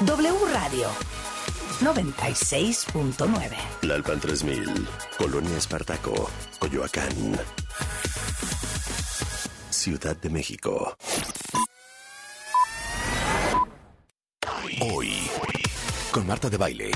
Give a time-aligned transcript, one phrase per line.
[0.00, 0.88] W Radio
[1.80, 3.56] 96.9.
[3.82, 4.88] Lalpan 3000,
[5.18, 6.30] Colonia Espartaco,
[6.60, 7.36] Coyoacán.
[9.70, 10.96] Ciudad de México.
[14.80, 15.28] Hoy,
[16.12, 16.92] con Marta de Baile,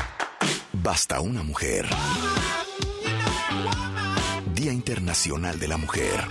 [0.72, 1.88] basta una mujer.
[4.54, 6.24] Día Internacional de la Mujer.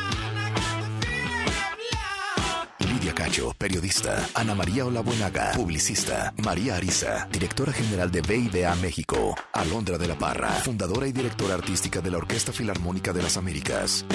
[3.21, 4.27] Cacho, periodista.
[4.33, 6.33] Ana María Olabuenaga, publicista.
[6.37, 9.35] María Ariza, directora general de BIDA México.
[9.53, 14.05] Alondra de la Parra, fundadora y directora artística de la Orquesta Filarmónica de las Américas.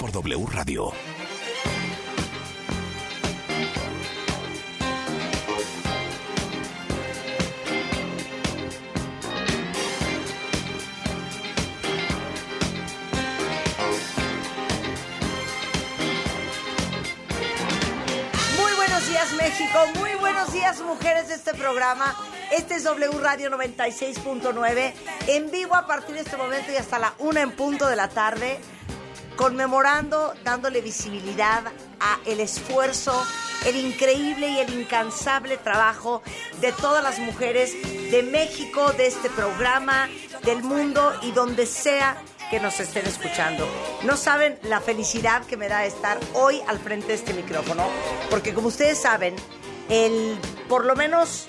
[0.00, 0.92] Por W Radio.
[20.94, 22.14] Mujeres de este programa.
[22.52, 24.92] Este es W Radio 96.9,
[25.26, 28.08] en vivo a partir de este momento y hasta la una en punto de la
[28.08, 28.58] tarde,
[29.34, 31.64] conmemorando, dándole visibilidad
[31.98, 33.26] a el esfuerzo,
[33.66, 36.22] el increíble y el incansable trabajo
[36.60, 37.72] de todas las mujeres
[38.12, 40.08] de México, de este programa,
[40.44, 42.16] del mundo y donde sea
[42.50, 43.66] que nos estén escuchando.
[44.04, 47.84] No saben la felicidad que me da estar hoy al frente de este micrófono,
[48.30, 49.34] porque como ustedes saben,
[49.88, 51.46] el por lo menos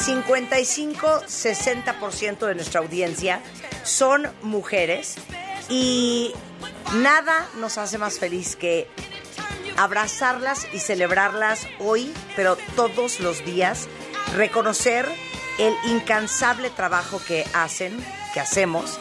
[0.00, 3.40] 55-60% de nuestra audiencia
[3.84, 5.14] son mujeres
[5.68, 6.32] y
[6.96, 8.88] nada nos hace más feliz que
[9.76, 13.88] abrazarlas y celebrarlas hoy, pero todos los días,
[14.34, 15.06] reconocer
[15.58, 17.96] el incansable trabajo que hacen,
[18.32, 18.98] que hacemos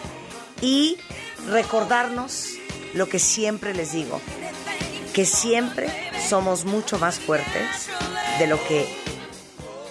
[0.61, 0.97] y
[1.47, 2.49] recordarnos
[2.93, 4.21] lo que siempre les digo,
[5.13, 5.91] que siempre
[6.27, 7.89] somos mucho más fuertes
[8.39, 8.87] de lo que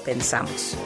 [0.04, 0.76] pensamos.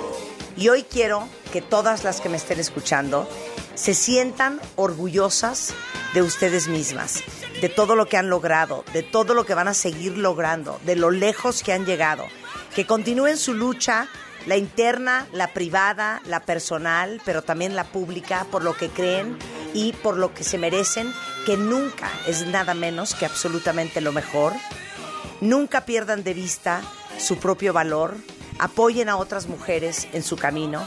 [0.57, 3.29] Y hoy quiero que todas las que me estén escuchando
[3.75, 5.75] se sientan orgullosas
[6.15, 7.23] de ustedes mismas,
[7.61, 10.97] de todo lo que han logrado, de todo lo que van a seguir logrando, de
[10.97, 12.25] lo lejos que han llegado,
[12.75, 14.09] que continúen su lucha,
[14.47, 19.37] la interna, la privada, la personal, pero también la pública, por lo que creen
[19.75, 21.13] y por lo que se merecen,
[21.45, 24.53] que nunca es nada menos que absolutamente lo mejor.
[25.41, 26.81] Nunca pierdan de vista
[27.19, 28.17] su propio valor,
[28.59, 30.87] apoyen a otras mujeres en su camino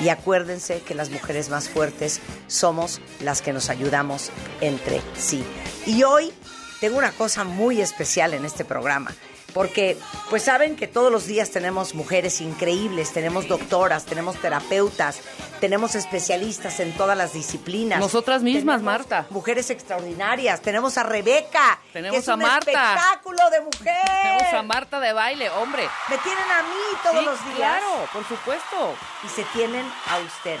[0.00, 4.30] y acuérdense que las mujeres más fuertes somos las que nos ayudamos
[4.60, 5.44] entre sí.
[5.86, 6.32] Y hoy
[6.80, 9.12] tengo una cosa muy especial en este programa.
[9.52, 15.20] Porque, pues saben que todos los días tenemos mujeres increíbles, tenemos doctoras, tenemos terapeutas,
[15.60, 17.98] tenemos especialistas en todas las disciplinas.
[18.00, 19.26] Nosotras mismas, Marta.
[19.30, 20.60] Mujeres extraordinarias.
[20.62, 21.78] Tenemos a Rebeca.
[21.92, 22.70] Tenemos que es a un Marta.
[22.70, 23.96] espectáculo de mujer.
[24.22, 25.88] Tenemos a Marta de baile, hombre.
[26.08, 27.56] Me tienen a mí todos Sí, los días.
[27.56, 28.94] Claro, por supuesto.
[29.24, 30.60] y se tienen a ustedes.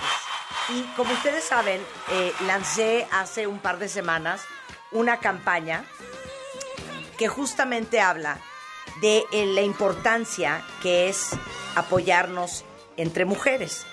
[0.70, 1.80] Y como ustedes saben,
[2.10, 4.40] eh, lancé hace un par de semanas
[4.92, 5.84] una campaña
[7.16, 8.38] que justamente habla
[9.00, 11.30] de eh, la importancia que es
[11.74, 12.64] apoyarnos
[12.96, 13.86] entre mujeres.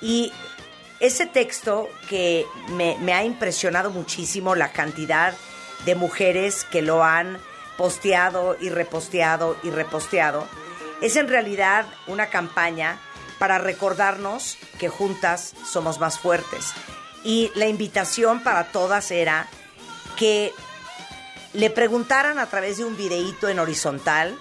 [0.00, 0.32] Y
[1.00, 5.34] ese texto que me, me ha impresionado muchísimo la cantidad
[5.84, 7.38] de mujeres que lo han
[7.76, 10.46] posteado y reposteado y reposteado,
[11.00, 12.98] es en realidad una campaña
[13.38, 16.72] para recordarnos que juntas somos más fuertes.
[17.24, 19.48] Y la invitación para todas era
[20.16, 20.52] que
[21.54, 24.36] le preguntaran a través de un videíto en horizontal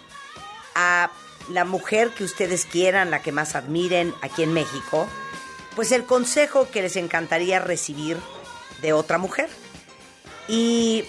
[0.76, 1.12] a
[1.50, 5.08] la mujer que ustedes quieran, la que más admiren aquí en México,
[5.76, 8.18] pues el consejo que les encantaría recibir
[8.82, 9.50] de otra mujer.
[10.48, 11.06] Y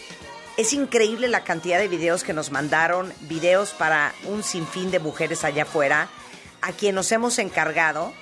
[0.57, 5.43] es increíble la cantidad de videos que nos mandaron, videos para un sinfín de mujeres
[5.45, 6.09] allá afuera,
[6.61, 8.13] a quien nos hemos encargado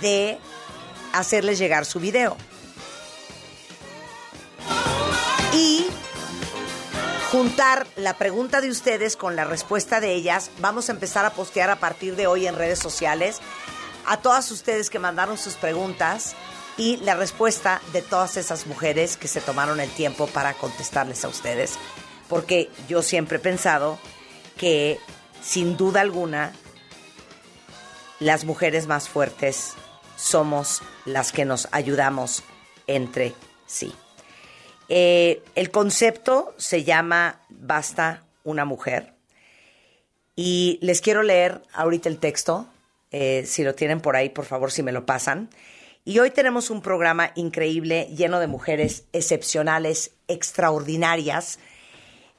[0.00, 0.38] de
[1.12, 2.36] hacerles llegar su video.
[7.36, 10.50] Juntar la pregunta de ustedes con la respuesta de ellas.
[10.60, 13.42] Vamos a empezar a postear a partir de hoy en redes sociales
[14.06, 16.34] a todas ustedes que mandaron sus preguntas
[16.78, 21.28] y la respuesta de todas esas mujeres que se tomaron el tiempo para contestarles a
[21.28, 21.74] ustedes.
[22.26, 23.98] Porque yo siempre he pensado
[24.56, 24.98] que,
[25.42, 26.54] sin duda alguna,
[28.18, 29.74] las mujeres más fuertes
[30.16, 32.44] somos las que nos ayudamos
[32.86, 33.34] entre
[33.66, 33.94] sí.
[34.88, 39.14] Eh, el concepto se llama Basta una mujer.
[40.36, 42.66] Y les quiero leer ahorita el texto.
[43.10, 45.48] eh, si lo tienen por ahí, por favor, si me lo pasan.
[46.04, 51.58] Y hoy tenemos un programa increíble, lleno de mujeres excepcionales, extraordinarias,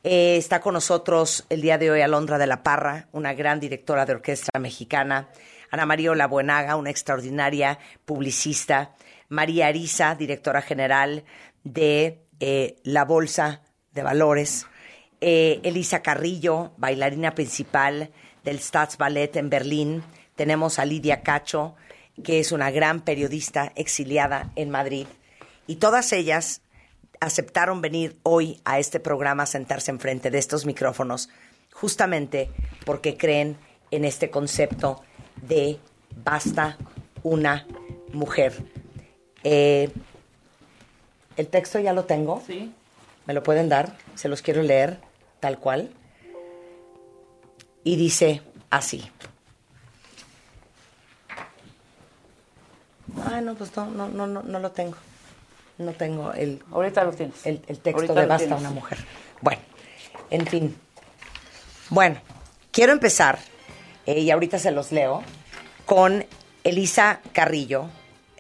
[0.04, 4.06] Eh, está con nosotros el día de hoy Alondra de la Parra, una gran directora
[4.06, 5.28] de orquesta mexicana.
[5.70, 8.96] Ana María Buenaga, una extraordinaria publicista.
[9.28, 11.26] María Arisa, directora general
[11.64, 13.62] de eh, la Bolsa
[13.94, 14.66] de Valores.
[15.22, 18.12] Eh, Elisa Carrillo, bailarina principal
[18.44, 20.04] del Staatsballet en Berlín.
[20.36, 21.76] Tenemos a Lidia Cacho,
[22.24, 25.08] que es una gran periodista exiliada en Madrid.
[25.66, 26.62] Y todas ellas
[27.20, 31.30] aceptaron venir hoy a este programa a sentarse enfrente de estos micrófonos,
[31.74, 32.50] justamente
[32.86, 33.58] porque creen
[33.92, 35.04] en este concepto
[35.42, 35.80] de
[36.24, 36.78] basta
[37.24, 37.66] una
[38.14, 38.54] mujer.
[39.44, 39.90] Eh,
[41.38, 42.44] el texto ya lo tengo.
[42.46, 42.74] Sí.
[43.26, 43.96] ¿Me lo pueden dar?
[44.16, 45.00] Se los quiero leer
[45.40, 45.92] tal cual.
[47.84, 49.10] Y dice así.
[53.26, 54.98] Ah, no, pues no, no, no, no, lo tengo.
[55.78, 57.46] No tengo el, Ahorita lo tienes.
[57.46, 58.98] el, el texto Ahorita de Basta una mujer.
[59.42, 59.62] Bueno,
[60.30, 60.76] en fin.
[61.90, 62.18] Bueno,
[62.72, 63.40] quiero empezar,
[64.06, 65.24] eh, y ahorita se los leo,
[65.86, 66.26] con
[66.64, 67.90] Elisa Carrillo,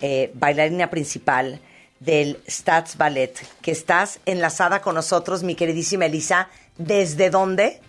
[0.01, 1.61] eh, bailarina principal
[1.99, 6.49] del Stats Ballet, que estás enlazada con nosotros, mi queridísima Elisa.
[6.77, 7.81] ¿Desde dónde?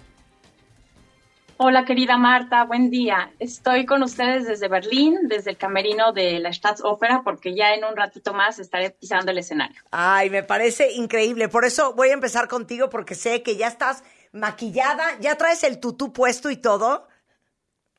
[1.60, 3.32] Hola querida Marta, buen día.
[3.40, 7.96] Estoy con ustedes desde Berlín, desde el camerino de la Staatsoper, porque ya en un
[7.96, 9.82] ratito más estaré pisando el escenario.
[9.90, 11.48] Ay, me parece increíble.
[11.48, 15.80] Por eso voy a empezar contigo, porque sé que ya estás maquillada, ya traes el
[15.80, 17.08] tutú puesto y todo.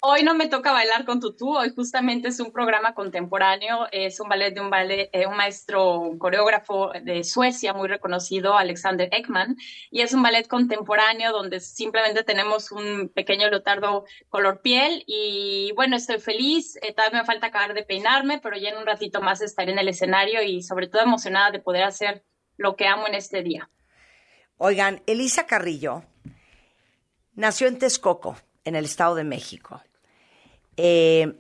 [0.02, 4.30] Hoy no me toca bailar con tutú, hoy justamente es un programa contemporáneo, es un
[4.30, 9.58] ballet de un, ballet, eh, un maestro un coreógrafo de Suecia muy reconocido, Alexander Ekman,
[9.92, 15.98] y es un ballet contemporáneo donde simplemente tenemos un pequeño leotardo color piel y bueno,
[15.98, 19.42] estoy feliz, eh, todavía me falta acabar de peinarme, pero ya en un ratito más
[19.42, 22.24] estaré en el escenario y sobre todo emocionada de poder hacer
[22.56, 23.70] lo que amo en este día.
[24.56, 26.06] Oigan, Elisa Carrillo
[27.36, 29.82] nació en Texcoco, en el Estado de México.
[30.82, 31.34] Eh,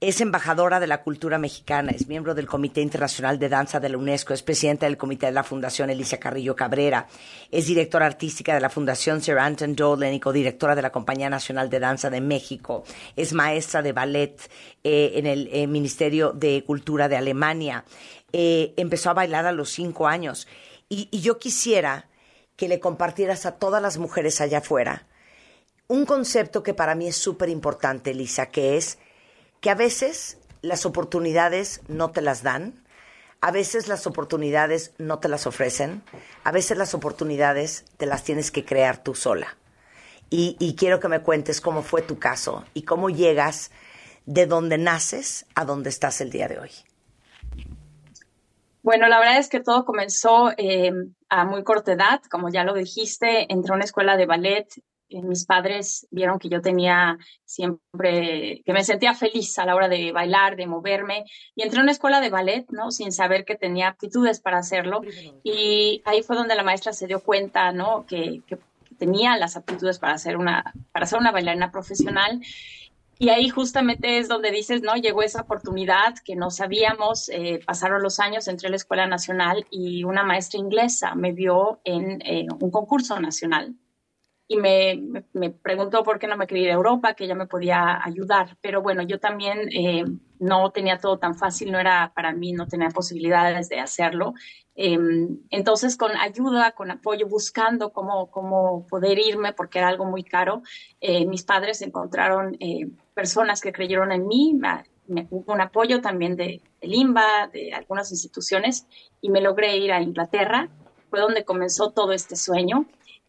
[0.00, 3.98] es embajadora de la cultura mexicana, es miembro del Comité Internacional de Danza de la
[3.98, 7.08] UNESCO, es presidenta del Comité de la Fundación Elisa Carrillo Cabrera,
[7.50, 11.68] es directora artística de la Fundación Sir Anton Dolan y codirectora de la Compañía Nacional
[11.68, 12.84] de Danza de México,
[13.16, 14.40] es maestra de ballet
[14.84, 17.84] eh, en el eh, Ministerio de Cultura de Alemania,
[18.32, 20.46] empezó a bailar a los cinco años.
[20.88, 22.08] Y, y yo quisiera
[22.54, 25.08] que le compartieras a todas las mujeres allá afuera
[25.88, 28.98] un concepto que para mí es súper importante, Lisa, que es
[29.60, 32.84] que a veces las oportunidades no te las dan,
[33.40, 36.02] a veces las oportunidades no te las ofrecen,
[36.44, 39.56] a veces las oportunidades te las tienes que crear tú sola.
[40.30, 43.70] Y, quiero que me cuentes cómo fue tu caso y cómo llegas
[44.26, 46.70] de donde naces a donde estás el día de hoy.
[48.82, 50.92] Bueno, la verdad es que todo comenzó eh,
[51.30, 54.66] a muy corta edad, como ya lo dijiste, entré a una escuela de ballet.
[55.10, 59.88] Eh, mis padres vieron que yo tenía siempre, que me sentía feliz a la hora
[59.88, 61.24] de bailar, de moverme,
[61.54, 62.90] y entré a una escuela de ballet, ¿no?
[62.90, 65.00] Sin saber que tenía aptitudes para hacerlo.
[65.42, 68.04] Y ahí fue donde la maestra se dio cuenta, ¿no?
[68.06, 68.42] Que,
[68.98, 72.40] tenía las aptitudes para ser una, para ser una bailarina profesional.
[73.16, 74.96] Y ahí justamente es donde dices, ¿no?
[74.96, 79.66] Llegó esa oportunidad que no sabíamos, eh, pasaron los años, entré a la Escuela Nacional
[79.70, 83.76] y una maestra inglesa me vio en eh, un concurso nacional
[84.50, 87.46] y me, me, preguntó por qué no me quería ir a Europa, que ella me
[87.46, 88.56] podía ayudar.
[88.62, 90.04] Pero bueno, yo también eh,
[90.40, 94.32] no tenía todo tan fácil, no era para mí, no tenía posibilidades de hacerlo.
[94.74, 94.96] Eh,
[95.50, 100.62] entonces, con ayuda, con apoyo, buscando cómo, cómo poder irme, porque era algo muy caro,
[101.00, 106.00] eh, mis padres encontraron eh, personas que creyeron en mí, me, me, hubo un apoyo
[106.00, 108.86] también de, del IMBA, de algunas instituciones,
[109.20, 110.68] y me logré ir a Inglaterra.
[111.10, 112.86] Fue donde comenzó todo este sueño.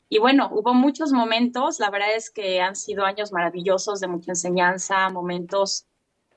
[0.09, 4.31] Y bueno, hubo muchos momentos, la verdad es que han sido años maravillosos de mucha
[4.31, 5.85] enseñanza, momentos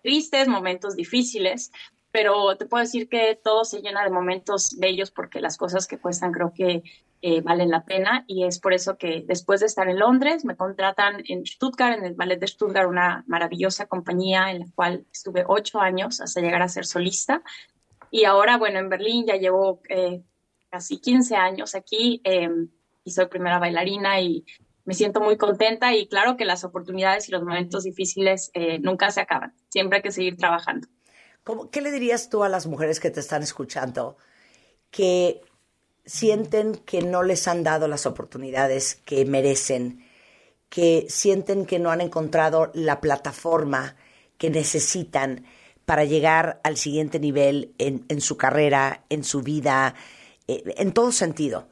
[0.02, 1.72] tristes, momentos difíciles,
[2.10, 5.98] pero te puedo decir que todo se llena de momentos bellos porque las cosas que
[5.98, 6.82] cuestan creo que
[7.22, 10.56] eh, valen la pena y es por eso que después de estar en Londres me
[10.56, 15.44] contratan en Stuttgart, en el Ballet de Stuttgart, una maravillosa compañía en la cual estuve
[15.46, 17.42] ocho años hasta llegar a ser solista
[18.14, 20.22] y ahora, bueno, en Berlín ya llevo eh,
[20.68, 22.20] casi 15 años aquí.
[22.24, 22.50] Eh,
[23.04, 24.44] y soy primera bailarina y
[24.84, 29.10] me siento muy contenta y claro que las oportunidades y los momentos difíciles eh, nunca
[29.10, 30.88] se acaban, siempre hay que seguir trabajando.
[31.44, 34.16] ¿Cómo, ¿Qué le dirías tú a las mujeres que te están escuchando
[34.90, 35.40] que
[36.04, 40.04] sienten que no les han dado las oportunidades que merecen,
[40.68, 43.96] que sienten que no han encontrado la plataforma
[44.38, 45.46] que necesitan
[45.84, 49.94] para llegar al siguiente nivel en, en su carrera, en su vida,
[50.48, 51.68] eh, en todo sentido?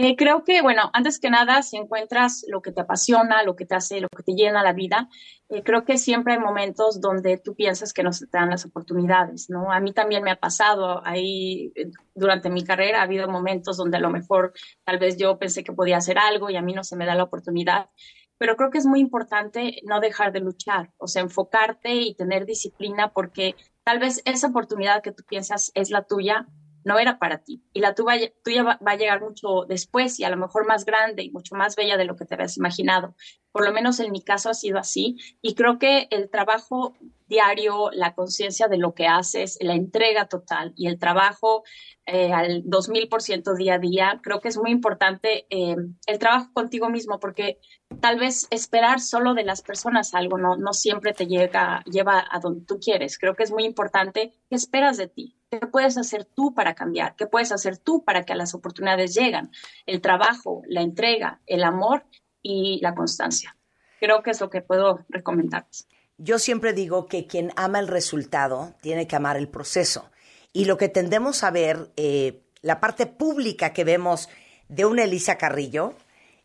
[0.00, 3.66] Eh, creo que, bueno, antes que nada, si encuentras lo que te apasiona, lo que
[3.66, 5.08] te hace, lo que te llena la vida,
[5.48, 8.64] eh, creo que siempre hay momentos donde tú piensas que no se te dan las
[8.64, 9.72] oportunidades, ¿no?
[9.72, 13.96] A mí también me ha pasado ahí eh, durante mi carrera, ha habido momentos donde
[13.96, 14.52] a lo mejor
[14.84, 17.16] tal vez yo pensé que podía hacer algo y a mí no se me da
[17.16, 17.90] la oportunidad
[18.38, 22.46] pero creo que es muy importante no dejar de luchar, o sea, enfocarte y tener
[22.46, 26.46] disciplina porque tal vez esa oportunidad que tú piensas es la tuya,
[26.88, 27.62] no era para ti.
[27.74, 31.22] Y la tuya, tuya va, a llegar mucho después y a lo mejor más grande
[31.22, 33.14] y mucho más bella de lo que te habías imaginado.
[33.52, 35.16] Por lo menos en mi caso ha sido así.
[35.42, 36.94] Y creo que el trabajo
[37.28, 41.62] diario, la conciencia de lo que haces, la entrega total y el trabajo
[42.06, 45.76] eh, al 2000% día a día, creo que es muy importante eh,
[46.06, 47.58] el trabajo contigo mismo porque
[48.00, 52.40] tal vez esperar solo de las personas algo no, no siempre te llega, lleva a
[52.40, 53.18] donde tú quieres.
[53.18, 57.14] Creo que es muy importante qué esperas de ti, qué puedes hacer tú para cambiar,
[57.14, 59.50] qué puedes hacer tú para que las oportunidades lleguen.
[59.84, 62.06] El trabajo, la entrega, el amor
[62.42, 63.56] y la constancia.
[64.00, 65.88] Creo que es lo que puedo recomendarles.
[66.18, 70.10] Yo siempre digo que quien ama el resultado tiene que amar el proceso.
[70.52, 74.28] Y lo que tendemos a ver, eh, la parte pública que vemos
[74.68, 75.94] de una Elisa Carrillo,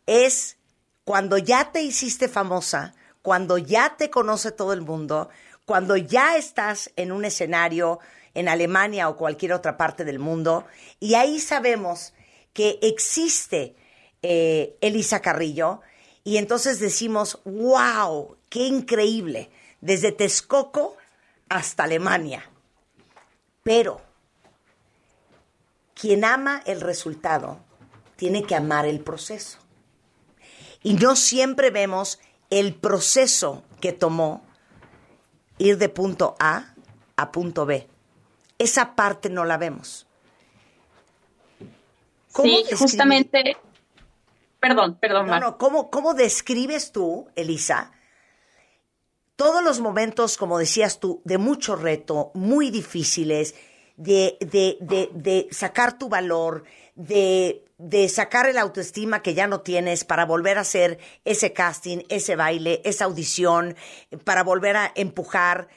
[0.06, 0.58] es
[1.04, 5.28] cuando ya te hiciste famosa, cuando ya te conoce todo el mundo,
[5.66, 8.00] cuando ya estás en un escenario
[8.34, 10.66] en Alemania o cualquier otra parte del mundo,
[11.00, 12.14] y ahí sabemos
[12.52, 13.76] que existe
[14.26, 15.82] eh, Elisa Carrillo,
[16.24, 19.50] y entonces decimos, wow, qué increíble
[19.82, 20.96] desde Texcoco
[21.50, 22.48] hasta Alemania.
[23.62, 24.00] Pero
[25.92, 27.58] quien ama el resultado
[28.16, 29.58] tiene que amar el proceso.
[30.82, 34.42] Y no siempre vemos el proceso que tomó
[35.58, 36.74] ir de punto A
[37.16, 37.86] a punto B.
[38.58, 40.06] Esa parte no la vemos.
[42.34, 43.58] sí, justamente.
[44.68, 45.26] Perdón, perdón.
[45.26, 47.92] No, no, ¿cómo, ¿cómo describes tú, Elisa,
[49.36, 53.54] todos los momentos, como decías tú, de mucho reto, muy difíciles,
[53.96, 59.60] de, de, de, de sacar tu valor, de, de sacar el autoestima que ya no
[59.60, 63.76] tienes para volver a hacer ese casting, ese baile, esa audición,
[64.24, 65.68] para volver a empujar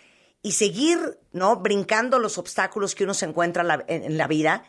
[0.41, 1.57] y seguir, ¿no?
[1.57, 4.63] Brincando los obstáculos que uno se encuentra en la vida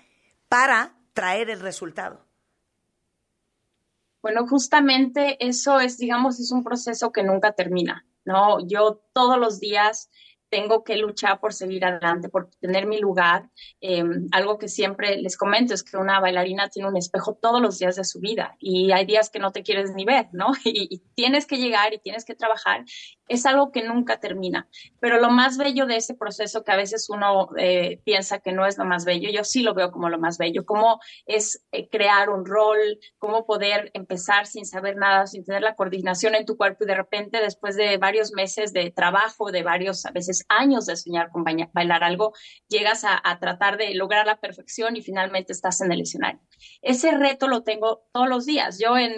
[0.48, 2.27] para traer el resultado.
[4.22, 8.04] Bueno, justamente eso es, digamos, es un proceso que nunca termina.
[8.28, 8.58] ¿no?
[8.66, 10.10] Yo todos los días
[10.50, 13.48] tengo que luchar por seguir adelante, por tener mi lugar.
[13.80, 17.78] Eh, algo que siempre les comento es que una bailarina tiene un espejo todos los
[17.78, 20.48] días de su vida y hay días que no te quieres ni ver, ¿no?
[20.64, 22.84] Y, tienes que llegar y tienes que trabajar.
[23.26, 24.68] Es algo que nunca termina.
[25.00, 28.66] Pero lo más bello de ese proceso que a veces uno eh, piensa que no
[28.66, 31.88] es lo más bello, yo sí lo veo como lo más bello, cómo es eh,
[31.88, 36.56] crear un rol, cómo poder empezar sin saber nada, sin tener la coordinación en tu
[36.56, 40.86] cuerpo y de repente después de varios meses de trabajo, de varios a veces años
[40.86, 42.32] de soñar con bailar algo,
[42.68, 46.40] llegas a, tratar de lograr la perfección y finalmente estás en el escenario.
[46.82, 48.78] Ese reto lo tengo todos los días.
[48.78, 49.12] Yo en,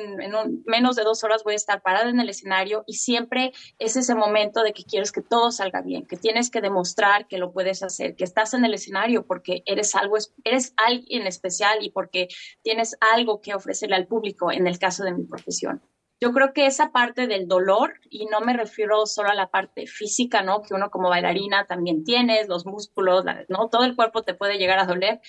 [0.67, 4.15] menos de dos horas voy a estar parada en el escenario y siempre es ese
[4.15, 7.83] momento de que quieres que todo salga bien, que tienes que demostrar que lo puedes
[7.83, 12.29] hacer, que estás en el escenario porque eres algo, eres alguien especial y porque
[12.63, 15.83] tienes algo que ofrecerle al público en el caso de mi profesión
[16.21, 19.87] yo creo que esa parte del dolor, y no me refiero solo a la parte
[19.87, 20.61] física, ¿no?
[20.61, 23.69] Que uno como bailarina también tienes, los músculos, ¿no?
[23.69, 25.21] Todo el cuerpo te puede llegar a doler,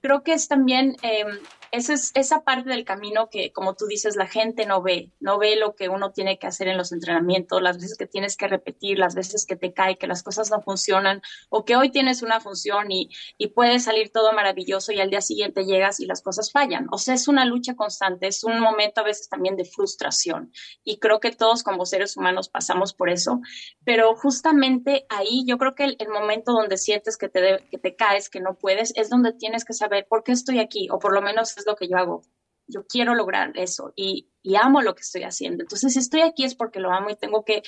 [0.00, 1.24] creo que es también eh,
[1.70, 5.38] esa, es, esa parte del camino que, como tú dices, la gente no ve, no
[5.38, 8.48] ve lo que uno tiene que hacer en los entrenamientos, las veces que tienes que
[8.48, 12.22] repetir, las veces que te cae, que las cosas no funcionan, o que hoy tienes
[12.22, 16.22] una función y, y puede salir todo maravilloso y al día siguiente llegas y las
[16.22, 16.86] cosas fallan.
[16.90, 20.52] O sea, es una lucha constante, es un momento a veces también de frustración.
[20.84, 23.40] Y creo que todos como seres humanos pasamos por eso,
[23.84, 27.94] pero justamente ahí yo creo que el, el momento donde sientes que te, que te
[27.94, 30.98] caes, que no puedes, es donde tienes que saber ver por qué estoy aquí, o
[30.98, 32.22] por lo menos es lo que yo hago.
[32.66, 35.62] Yo quiero lograr eso y, y amo lo que estoy haciendo.
[35.62, 37.62] Entonces, si estoy aquí es porque lo amo y tengo que,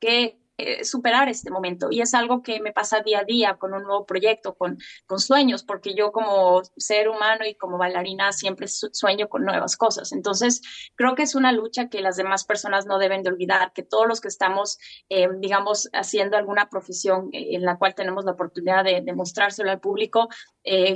[0.00, 1.88] que eh, superar este momento.
[1.90, 5.18] Y es algo que me pasa día a día con un nuevo proyecto, con, con
[5.18, 10.12] sueños, porque yo como ser humano y como bailarina siempre sueño con nuevas cosas.
[10.12, 10.62] Entonces,
[10.94, 14.06] creo que es una lucha que las demás personas no deben de olvidar, que todos
[14.06, 14.78] los que estamos,
[15.10, 19.70] eh, digamos, haciendo alguna profesión eh, en la cual tenemos la oportunidad de, de mostrárselo
[19.70, 20.28] al público,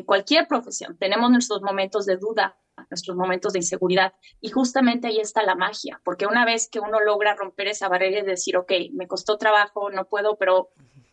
[0.05, 2.59] cualquier profesión, tenemos nuestros momentos de duda,
[2.89, 4.12] nuestros momentos de inseguridad.
[4.41, 8.21] Y justamente ahí está la magia, porque una vez que uno logra romper esa barrera
[8.21, 10.71] y decir, ok, me costó trabajo, no puedo, pero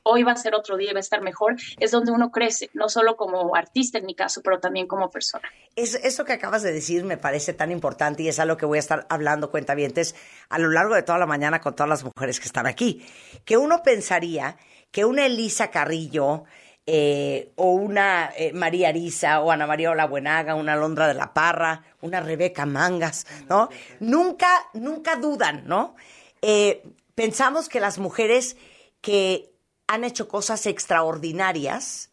[0.07, 2.69] hoy va a ser otro día y va a estar mejor, es donde uno crece,
[2.73, 5.49] no solo como artista en mi caso, pero también como persona.
[5.75, 8.77] Es, eso que acabas de decir me parece tan importante y es algo que voy
[8.77, 10.15] a estar hablando, cuentavientes,
[10.49, 13.05] a lo largo de toda la mañana con todas las mujeres que están aquí.
[13.43, 14.57] Que uno pensaría
[14.91, 16.45] que una Elisa Carrillo,
[16.89, 21.83] eh, o una eh, María Arisa, o Ana María Olabuenaga, una Londra de la Parra,
[21.99, 23.67] una Rebeca Mangas, ¿no?
[23.99, 25.95] Nunca, nunca dudan, ¿no?
[26.41, 28.55] Eh, pensamos que las mujeres
[29.01, 29.51] que
[29.87, 32.11] han hecho cosas extraordinarias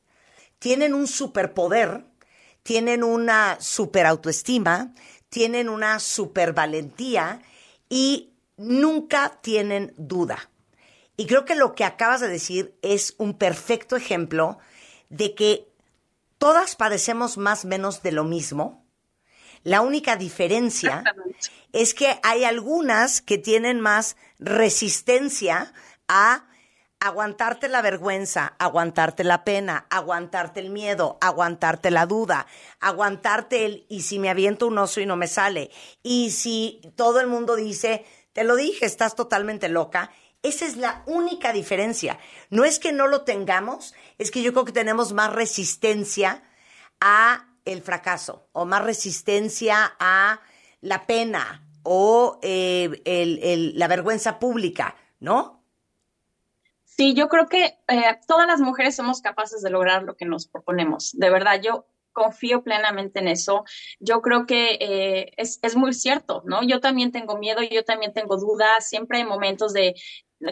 [0.59, 2.05] tienen un superpoder,
[2.65, 4.93] tienen una super autoestima,
[5.29, 7.43] tienen una super valentía
[7.89, 10.51] y nunca tienen duda.
[11.17, 14.59] Y creo que lo que acabas de decir es un perfecto ejemplo
[15.09, 15.69] de que
[16.39, 18.85] todas padecemos más o menos de lo mismo.
[19.63, 21.05] La única diferencia
[21.73, 25.73] es que hay algunas que tienen más resistencia
[26.09, 26.47] a
[27.01, 32.47] aguantarte la vergüenza, aguantarte la pena, aguantarte el miedo, aguantarte la duda,
[32.81, 35.71] aguantarte el y si me aviento un oso y no me sale,
[36.03, 40.11] y si todo el mundo dice, te lo dije, estás totalmente loca,
[40.45, 42.19] esa es la única diferencia.
[42.51, 46.45] No es que no lo tengamos, es que yo creo que tenemos más resistencia
[47.01, 50.41] a el fracaso o más resistencia a
[50.83, 55.63] la pena o eh, la vergüenza pública, ¿no?
[56.85, 60.47] Sí, yo creo que eh, todas las mujeres somos capaces de lograr lo que nos
[60.47, 61.13] proponemos.
[61.15, 63.65] De verdad, yo confío plenamente en eso.
[63.99, 66.63] Yo creo que eh, es, es, muy cierto, ¿no?
[66.63, 69.95] Yo también tengo miedo, yo también tengo dudas, siempre hay momentos de,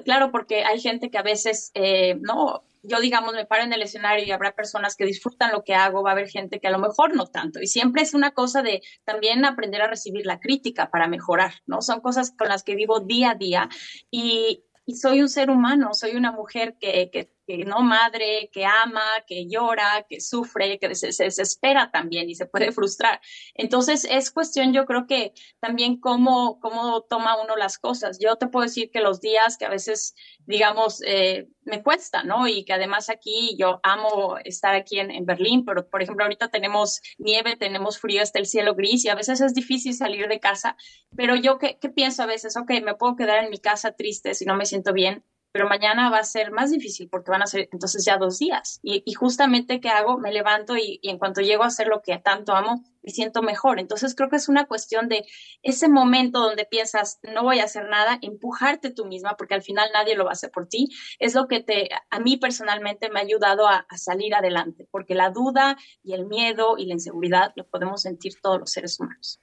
[0.00, 3.82] Claro, porque hay gente que a veces, eh, no, yo digamos, me paro en el
[3.82, 6.70] escenario y habrá personas que disfrutan lo que hago, va a haber gente que a
[6.70, 7.60] lo mejor no tanto.
[7.60, 11.82] Y siempre es una cosa de también aprender a recibir la crítica para mejorar, ¿no?
[11.82, 13.68] Son cosas con las que vivo día a día
[14.10, 18.64] y, y soy un ser humano, soy una mujer que, que que no madre, que
[18.64, 23.20] ama, que llora, que sufre, que se, desespera también y se puede frustrar.
[23.54, 28.18] Entonces es cuestión, yo creo que también cómo, cómo toma uno las cosas.
[28.18, 30.14] Yo te puedo decir que los días que a veces,
[30.46, 32.48] digamos, eh, me cuesta, ¿no?
[32.48, 36.48] Y que además aquí yo amo estar aquí en, en, Berlín, pero por ejemplo ahorita
[36.48, 40.40] tenemos nieve, tenemos frío, está el cielo gris y a veces es difícil salir de
[40.40, 40.76] casa,
[41.16, 44.34] pero yo qué, qué pienso a veces, ok, me puedo quedar en mi casa triste
[44.34, 47.46] si no me siento bien, pero mañana va a ser más difícil porque van a
[47.46, 48.80] ser entonces ya dos días.
[48.82, 50.18] Y, justamente, ¿qué hago?
[50.18, 53.78] Me levanto y, en cuanto llego a hacer lo que tanto amo, me siento mejor.
[53.78, 55.26] Entonces, creo que es una cuestión de
[55.62, 59.90] ese momento donde piensas, no voy a hacer nada, empujarte tú misma, porque al final
[59.92, 60.88] nadie lo va a hacer por ti,
[61.18, 65.14] es lo que te, a mí personalmente me ha ayudado a, a salir adelante, porque
[65.14, 69.42] la duda y el miedo y la inseguridad lo podemos sentir todos los seres humanos.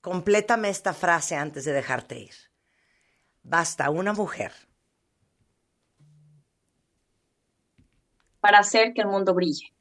[0.00, 2.34] Complétame esta frase antes de dejarte ir.
[3.42, 4.52] Basta una mujer
[8.42, 9.72] para hacer que el mundo brille.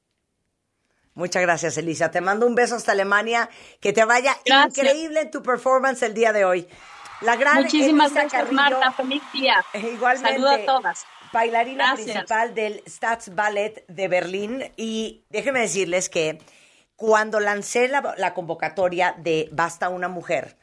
[1.15, 2.11] Muchas gracias, Elisa.
[2.11, 3.49] Te mando un beso hasta Alemania.
[3.81, 6.67] Que te vaya increíble en tu performance el día de hoy.
[7.21, 8.91] La gran Muchísimas gracias, Marta.
[8.91, 9.65] Feliz día.
[9.73, 10.39] Igualmente.
[10.39, 11.05] Saludos a todas.
[11.33, 14.71] Bailarina principal del Staatsballet de Berlín.
[14.77, 16.37] Y déjenme decirles que
[16.95, 20.55] cuando lancé la, convocatoria de Basta una mujer,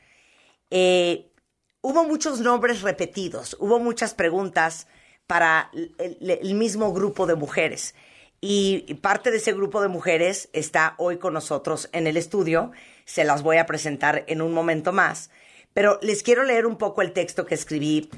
[0.71, 1.33] eh,
[1.81, 4.87] hubo muchos nombres repetidos, hubo muchas preguntas
[5.29, 7.95] para el, mismo grupo de mujeres.
[8.41, 12.73] Y parte de ese grupo de mujeres está hoy con nosotros en el estudio.
[13.05, 15.31] Se las voy a presentar en un momento más.
[15.75, 18.11] Pero les quiero leer un poco el texto que escribí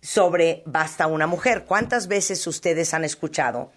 [0.00, 1.64] sobre Basta una mujer.
[1.66, 3.70] ¿Cuántas veces ustedes han escuchado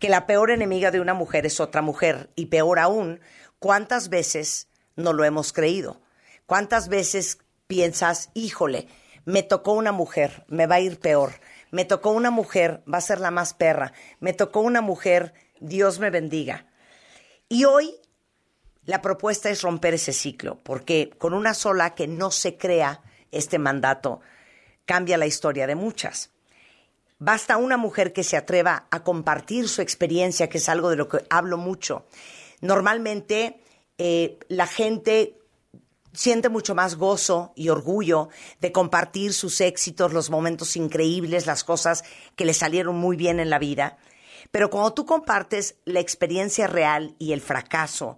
[0.00, 2.28] que la peor enemiga de una mujer es otra mujer?
[2.34, 3.20] Y peor aún,
[3.60, 6.00] ¿cuántas veces no lo hemos creído?
[6.46, 8.88] ¿Cuántas veces piensas, híjole,
[9.24, 11.34] me tocó una mujer, me va a ir peor?
[11.72, 15.98] Me tocó una mujer, va a ser la más perra, me tocó una mujer, Dios
[15.98, 16.66] me bendiga.
[17.48, 17.96] Y hoy
[18.84, 23.58] la propuesta es romper ese ciclo, porque con una sola que no se crea este
[23.58, 24.20] mandato,
[24.84, 26.30] cambia la historia de muchas.
[27.18, 31.08] Basta una mujer que se atreva a compartir su experiencia, que es algo de lo
[31.08, 32.06] que hablo mucho.
[32.60, 33.60] Normalmente
[33.96, 35.38] eh, la gente
[36.12, 38.28] siente mucho más gozo y orgullo
[38.60, 42.04] de compartir sus éxitos, los momentos increíbles, las cosas
[42.36, 43.98] que le salieron muy bien en la vida.
[44.50, 48.16] Pero cuando tú compartes la experiencia real y el fracaso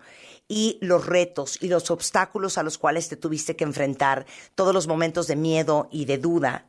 [0.48, 4.86] y los retos y los obstáculos a los cuales te tuviste que enfrentar, todos los
[4.86, 6.66] momentos de miedo y de duda,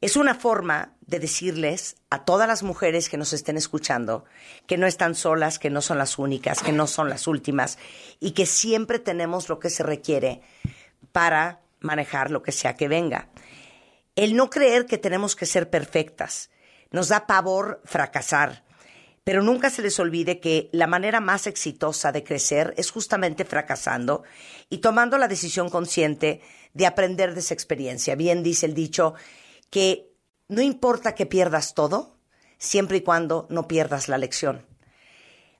[0.00, 4.24] es una forma de decirles a todas las mujeres que nos estén escuchando
[4.68, 7.78] que no están solas, que no son las únicas, que no son las últimas
[8.20, 10.40] y que siempre tenemos lo que se requiere
[11.10, 13.28] para manejar lo que sea que venga.
[14.14, 16.50] El no creer que tenemos que ser perfectas,
[16.92, 18.62] nos da pavor fracasar,
[19.24, 24.22] pero nunca se les olvide que la manera más exitosa de crecer es justamente fracasando
[24.68, 26.40] y tomando la decisión consciente
[26.72, 28.14] de aprender de esa experiencia.
[28.14, 29.14] Bien dice el dicho
[29.70, 30.09] que
[30.50, 32.18] no importa que pierdas todo,
[32.58, 34.66] siempre y cuando no pierdas la lección.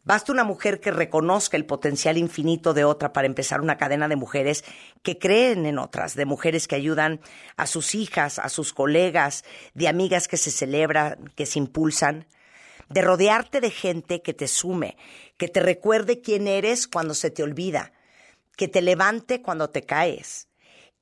[0.02, 4.16] Basta una mujer que reconozca el potencial infinito de otra para empezar una cadena de
[4.16, 4.64] mujeres
[5.02, 7.20] que creen en otras, de mujeres que ayudan
[7.56, 12.26] a sus hijas, a sus colegas, de amigas que se celebran, que se impulsan,
[12.88, 14.96] de rodearte de gente que te sume,
[15.36, 17.92] que te recuerde quién eres cuando se te olvida,
[18.56, 20.48] que te levante cuando te caes,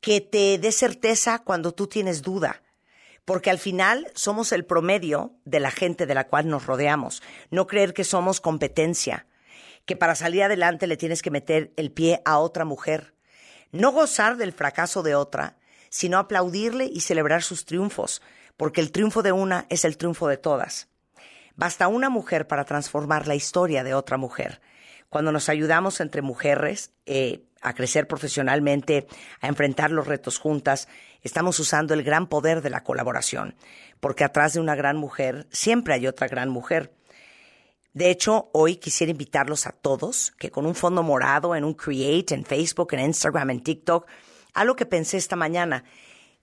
[0.02, 2.60] que te dé certeza cuando tú tienes duda,
[3.28, 7.22] porque al final somos el promedio de la gente de la cual nos rodeamos.
[7.50, 9.26] No creer que somos competencia,
[9.84, 13.12] que para salir adelante le tienes que meter el pie a otra mujer.
[13.70, 15.58] No gozar del fracaso de otra,
[15.90, 18.22] sino aplaudirle y celebrar sus triunfos,
[18.56, 20.88] porque el triunfo de una es el triunfo de todas.
[21.54, 24.62] Basta una mujer para transformar la historia de otra mujer.
[25.08, 29.06] Cuando nos ayudamos entre mujeres eh, a crecer profesionalmente,
[29.40, 30.86] a enfrentar los retos juntas,
[31.22, 33.56] estamos usando el gran poder de la colaboración,
[34.00, 36.92] porque atrás de una gran mujer siempre hay otra gran mujer.
[37.94, 42.34] De hecho, hoy quisiera invitarlos a todos que con un fondo morado en un Create,
[42.34, 44.06] en Facebook, en Instagram, en TikTok,
[44.52, 45.84] algo que pensé esta mañana,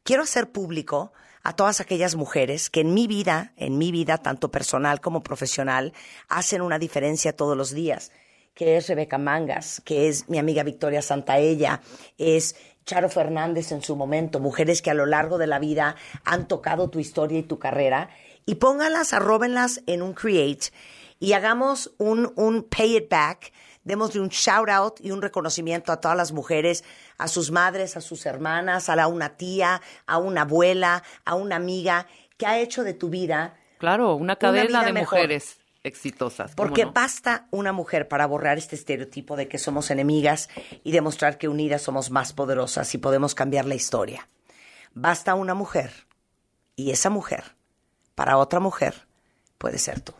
[0.04, 4.50] quiero hacer público a todas aquellas mujeres que en mi vida, en mi vida, tanto
[4.50, 5.94] personal como profesional,
[6.30, 8.12] hacen una diferencia todos los días
[8.56, 11.82] que es Rebeca Mangas, que es mi amiga Victoria Santaella,
[12.18, 16.48] es Charo Fernández en su momento, mujeres que a lo largo de la vida han
[16.48, 18.10] tocado tu historia y tu carrera,
[18.46, 20.68] y póngalas, arróbenlas en un create
[21.20, 23.52] y hagamos un, un pay it back,
[23.84, 26.84] démosle un shout out y un reconocimiento a todas las mujeres,
[27.18, 31.58] a sus madres, a sus hermanas, a la, una tía, a una abuela, a una
[31.58, 33.58] amiga, que ha hecho de tu vida.
[33.80, 35.18] Claro, una cadena de mejor.
[35.18, 36.56] mujeres exitosas.
[36.56, 36.94] ¿cómo Porque no?
[36.94, 40.50] basta una mujer para borrar este estereotipo de que somos enemigas
[40.84, 44.28] y demostrar que unidas somos más poderosas y podemos cambiar la historia.
[44.94, 45.92] Basta una mujer
[46.76, 47.56] y esa mujer,
[48.16, 49.08] para otra mujer,
[49.58, 50.14] puede ser tú.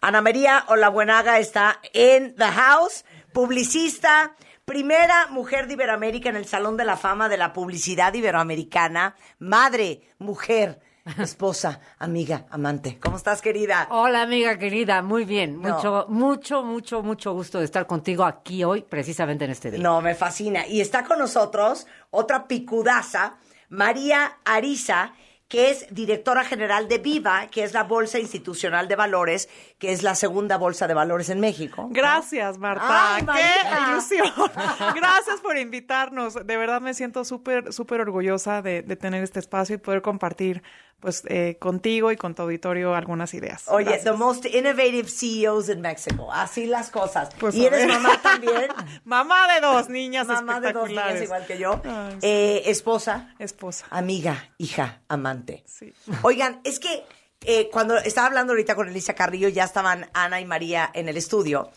[0.00, 6.76] Ana María Olabuenaga está en The House, publicista, primera mujer de Iberoamérica en el Salón
[6.76, 10.80] de la Fama de la Publicidad Iberoamericana, madre, mujer,
[11.18, 12.98] esposa, amiga, amante.
[13.00, 13.86] ¿Cómo estás, querida?
[13.90, 15.74] Hola amiga querida, muy bien, No.
[15.76, 19.80] mucho, mucho, mucho, mucho gusto de estar contigo aquí hoy, precisamente en este día.
[19.80, 20.66] No, me fascina.
[20.66, 23.36] Y está con nosotros otra picudaza,
[23.68, 25.12] María Ariza,
[25.48, 30.02] que es directora general de Viva, que es la Bolsa Institucional de Valores, que es
[30.02, 31.86] la segunda bolsa de valores en México.
[31.92, 33.14] Gracias, Marta.
[33.14, 33.88] Ay, ¡Qué María.
[33.92, 34.26] ilusión!
[34.96, 36.34] Gracias por invitarnos.
[36.34, 40.64] De verdad me siento súper, súper orgullosa de, de tener este espacio y poder compartir
[41.00, 43.64] pues eh, contigo y con tu auditorio algunas ideas.
[43.68, 44.04] Oye, Gracias.
[44.04, 46.32] the most innovative CEOs in Mexico.
[46.32, 47.28] Así las cosas.
[47.38, 48.68] Pues, y eres mamá también.
[49.04, 51.80] Mamá de dos niñas mamá de dos niñas igual que yo.
[51.84, 52.18] Ay, sí.
[52.22, 53.86] Eh, esposa, Esposa.
[53.90, 55.62] amiga, hija, amante.
[55.66, 55.92] Sí.
[56.22, 57.04] Oigan, es que
[57.42, 61.16] eh, cuando estaba hablando ahorita con Elisa Carrillo, ya estaban Ana y María en el
[61.18, 61.70] estudio.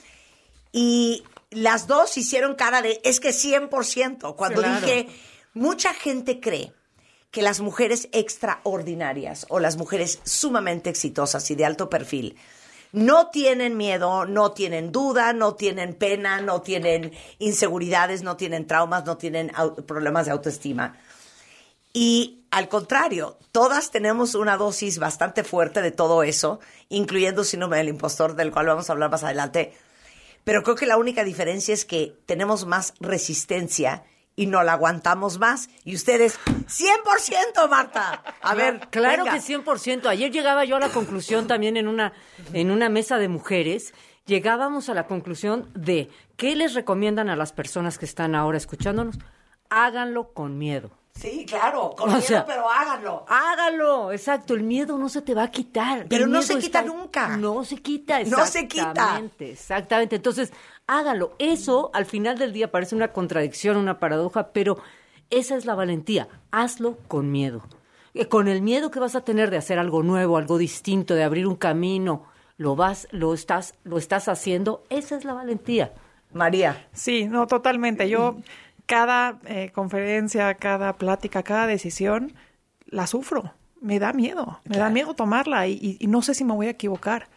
[0.72, 4.36] Y las dos hicieron cara de, es que 100%.
[4.36, 4.86] Cuando Claro.
[4.86, 5.08] dije,
[5.54, 6.72] mucha gente cree
[7.32, 12.38] que las mujeres extraordinarias o las mujeres sumamente exitosas y de alto perfil
[12.92, 19.06] no tienen miedo, no tienen duda, no tienen pena, no tienen inseguridades, no tienen traumas,
[19.06, 19.52] no tienen
[19.86, 20.98] problemas de autoestima.
[21.94, 27.90] Y al contrario, todas tenemos una dosis bastante fuerte de todo eso, incluyendo síndrome del
[27.90, 29.74] impostor, del cual vamos a hablar más adelante.
[30.44, 34.04] Pero creo que la única diferencia es que tenemos más resistencia
[34.40, 35.70] y no la aguantamos más.
[35.84, 38.24] Y ustedes, 100%, Marta.
[38.42, 39.38] A ver, Claro venga.
[39.38, 40.08] que 100%.
[40.08, 42.14] Ayer llegaba yo a la conclusión también en una,
[42.54, 43.94] en una mesa de mujeres,
[44.26, 49.18] llegábamos a la conclusión de qué les recomiendan a las personas que están ahora escuchándonos.
[49.70, 50.92] Háganlo con miedo.
[51.14, 53.26] Sí, claro, con O miedo, sea, pero háganlo.
[53.28, 54.54] Hágalo, exacto.
[54.54, 56.06] El miedo no se te va a quitar.
[56.08, 57.36] Pero no se quita nunca.
[57.36, 58.92] No se quita, No se quita.
[58.92, 59.52] exactamente.
[59.52, 60.16] Exactamente.
[60.16, 60.54] Entonces,
[60.98, 61.34] hágalo.
[61.40, 64.78] Eso, al final del día, parece una contradicción, una paradoja, pero
[65.30, 66.28] esa es la valentía.
[66.52, 67.64] Hazlo con miedo.
[68.14, 71.24] Eh, Con el miedo que vas a tener de hacer algo nuevo, algo distinto, de
[71.24, 72.26] abrir un camino,
[72.58, 74.84] lo vas, lo estás, lo estás haciendo.
[74.90, 75.94] Esa es la valentía.
[76.34, 76.88] María.
[76.92, 78.10] Sí, no, totalmente.
[78.10, 78.38] Yo
[78.86, 82.34] cada eh, conferencia, cada plática, cada decisión
[82.88, 83.54] la sufro.
[83.82, 86.68] Me da miedo, me da miedo tomarla y, y- y no sé si me voy
[86.68, 87.28] a equivocar,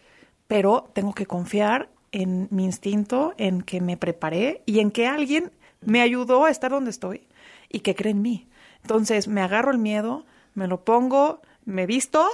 [0.49, 5.51] pero tengo que confiar en mi instinto, en que me preparé y en que alguien
[5.81, 7.23] me ayudó a estar donde estoy
[7.69, 8.47] y que cree en mí.
[8.83, 12.27] Entonces me agarro el miedo, me lo pongo, me visto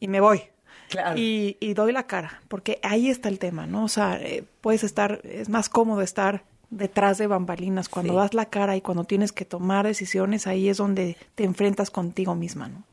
[0.00, 0.42] y me voy.
[0.88, 1.18] Claro.
[1.18, 3.82] y, y doy la cara, porque ahí está el tema, ¿no?
[3.84, 7.88] O sea, eh, puedes estar, es más cómodo estar detrás de bambalinas.
[7.88, 8.16] Cuando Sí.
[8.20, 12.36] das la cara y cuando tienes que tomar decisiones, ahí es donde te enfrentas contigo
[12.36, 12.84] misma, ¿no?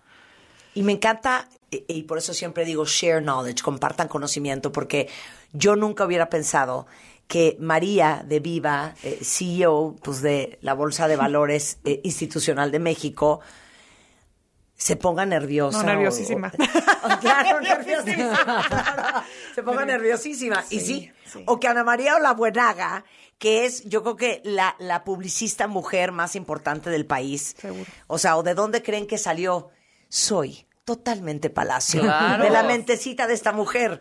[0.75, 5.07] Y me encanta, y, por eso siempre digo share knowledge, compartan conocimiento, porque
[5.51, 6.87] yo nunca hubiera pensado
[7.27, 12.79] que María de Viva, eh, CEO pues, de la Bolsa de Valores eh, Institucional de
[12.79, 13.39] México,
[14.75, 15.77] se ponga nerviosa.
[15.77, 16.51] No, nerviosísima.
[16.57, 19.25] o- o- claro, nerviosísima.
[19.55, 20.63] se ponga nerviosísima.
[20.69, 21.43] y sí, sí.
[21.45, 23.05] o que Ana María Olabuenaga,
[23.37, 27.55] que es yo creo que la, la publicista mujer más importante del país.
[27.59, 27.85] Seguro.
[28.07, 29.69] O sea, ¿o de dónde creen que salió?
[30.13, 32.01] Soy totalmente palacio.
[32.01, 32.43] Claro.
[32.43, 33.99] De la mentecita de esta mujer.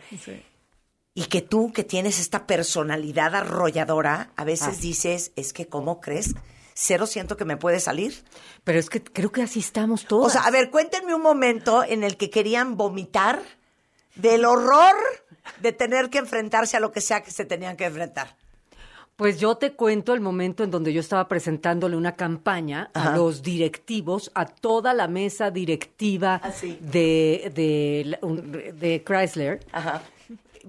[1.14, 6.34] Y que tú, que tienes esta personalidad arrolladora, a veces dices, es que, ¿cómo crees?
[6.74, 8.24] Cero siento que me puede salir.
[8.62, 10.26] Pero es que creo que así estamos todos.
[10.26, 13.40] O sea, a ver, cuéntenme un momento en el que querían vomitar
[14.14, 14.94] del horror
[15.62, 18.36] de tener que enfrentarse a lo que sea que se tenían que enfrentar.
[19.16, 23.12] Pues yo te cuento el momento en donde yo estaba presentándole una campaña Ajá.
[23.12, 26.78] a los directivos, a toda la mesa directiva Ah, sí.
[26.80, 29.60] de, de, de Chrysler.
[29.70, 30.02] Ajá.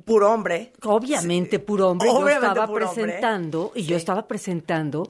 [0.06, 0.74] Puro hombre.
[0.84, 2.10] Obviamente, puro hombre.
[2.10, 2.86] Obviamente yo estaba hombre.
[2.86, 3.88] presentando y Sí.
[3.88, 5.10] yo estaba presentando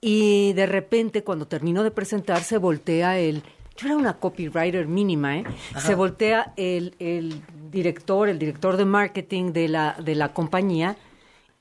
[0.00, 3.42] y de repente cuando termino de presentar se voltea el...
[3.76, 5.44] Yo era una copywriter mínima, ¿eh?
[5.78, 7.42] Se voltea el, el
[7.72, 10.96] director, el director de marketing de la, de la compañía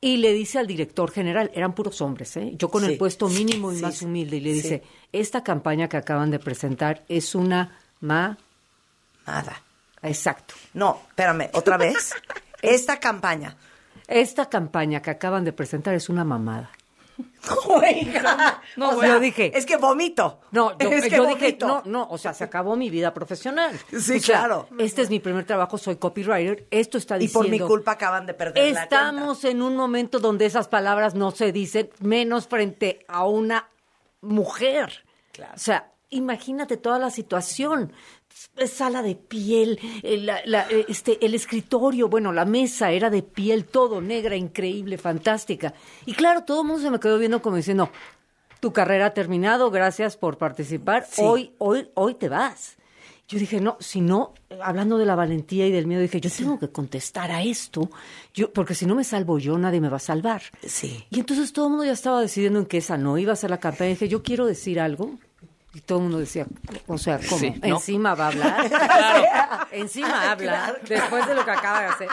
[0.05, 2.51] y le dice al director general, eran puros hombres, ¿eh?
[2.57, 2.91] Yo con Sí.
[2.91, 4.61] el puesto mínimo y Sí, más humilde, y le Sí.
[4.61, 8.37] dice, esta campaña que acaban de presentar es una ma...
[9.25, 9.61] Nada.
[10.01, 10.55] Exacto.
[10.73, 12.11] No, espérame, otra vez.
[12.61, 13.55] Esta campaña.
[14.07, 16.69] Esta campaña que acaban de presentar es una mamada.
[17.67, 18.62] Oiga.
[18.78, 20.39] No, O sea, dije- Es que vomito.
[20.52, 21.67] No, yo, es que yo dije, vomito.
[21.67, 23.78] no, no, o sea, se acabó mi vida profesional.
[23.91, 24.67] Sí, O sea, claro.
[24.80, 27.39] Este es mi primer trabajo, soy copywriter, esto está Y diciendo...
[27.39, 31.32] por mi culpa acaban de perder la Estamos en un momento donde esas palabras no
[31.32, 33.67] se dicen, menos frente a una
[34.21, 35.04] mujer.
[35.32, 35.54] Claro.
[35.56, 37.91] O sea, imagínate toda la situación.
[38.58, 43.10] Es Sala de piel, el, la- la- eh, este, el escritorio, bueno, la mesa era
[43.10, 45.73] de piel, todo negra, increíble, fantástica.
[46.06, 47.89] Y claro, todo el mundo se me quedó viendo como diciendo,
[48.60, 51.21] tu carrera ha terminado, gracias por participar, Sí.
[51.23, 52.75] hoy, hoy, hoy te vas.
[53.27, 56.60] Yo dije, no, si no, hablando de la valentía y del miedo, dije, yo tengo
[56.60, 57.89] que contestar a esto,
[58.34, 60.41] yo, porque si no me salvo yo, nadie me va a salvar.
[60.67, 61.06] Sí.
[61.10, 63.49] Y entonces todo el mundo ya estaba decidiendo en que esa no iba a ser
[63.49, 63.91] la campaña.
[63.91, 65.12] Dije, yo quiero decir algo.
[65.75, 66.45] Y todo el mundo decía,
[66.88, 67.39] o sea, ¿cómo?
[67.39, 67.67] Sí, ¿no?
[67.75, 68.69] Encima va a hablar.
[68.69, 69.67] Claro.
[69.71, 72.07] Encima habla, después de lo que acaba de hacer.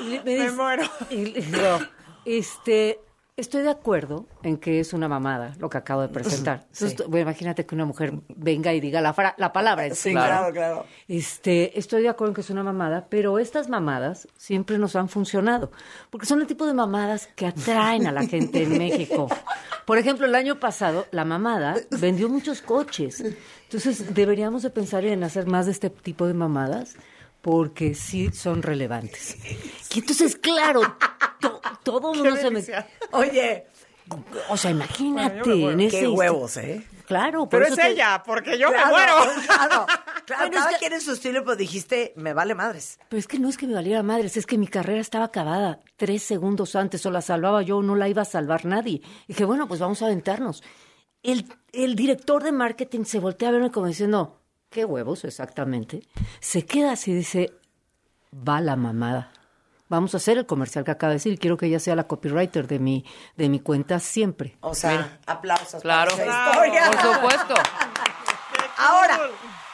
[0.00, 0.82] Y me, dice- muero.
[1.08, 1.78] Y, yo,
[2.24, 2.98] este,
[3.40, 6.66] estoy de acuerdo en que es una mamada lo que acabo de presentar.
[6.72, 9.84] Entonces, bueno, imagínate que una mujer venga y diga la, fra- la palabra.
[9.84, 10.26] Sí, encima.
[10.26, 10.86] claro, claro.
[11.08, 15.08] Este, estoy de acuerdo en que es una mamada, pero estas mamadas siempre nos han
[15.08, 15.72] funcionado,
[16.10, 19.28] porque son el tipo de mamadas que atraen a la gente en México.
[19.86, 23.24] Por ejemplo, el año pasado la mamada vendió muchos coches.
[23.64, 26.96] Entonces, deberíamos de pensar en hacer más de este tipo de mamadas
[27.42, 29.36] porque sí son relevantes.
[29.94, 30.80] Y entonces, claro,
[31.40, 32.62] to- todo el mundo se me...
[33.12, 33.66] Oye,
[34.48, 36.00] O sea, imagínate Bueno, en ese...
[36.00, 36.86] qué huevos, ¿eh?
[37.06, 39.14] Claro, por Pero eso es te- ella, porque yo claro, me muero.
[39.46, 39.86] Claro,
[40.26, 42.98] claro Bueno, es cada que- quien en su estilo, pero dijiste, me vale madres.
[43.08, 45.80] Pero es que no es que me valiera madres, es que mi carrera estaba acabada
[45.96, 49.00] tres segundos antes, o la salvaba yo o no la iba a salvar nadie.
[49.26, 50.62] dije, bueno, pues vamos a aventarnos.
[51.22, 54.39] El, el director de marketing se voltea a verme como diciendo,
[54.70, 56.02] ¿qué huevos exactamente?
[56.40, 57.52] Se queda así y dice,
[58.32, 59.32] va la mamada.
[59.88, 61.38] Vamos a hacer el comercial que acaba de decir.
[61.38, 63.04] Quiero que ella sea la copywriter de mi,
[63.36, 64.56] de mi cuenta siempre.
[64.60, 65.82] O sea, aplausos.
[65.82, 66.12] Claro.
[66.12, 66.90] para esa historia.
[66.92, 67.54] Por supuesto.
[68.78, 69.20] Ahora,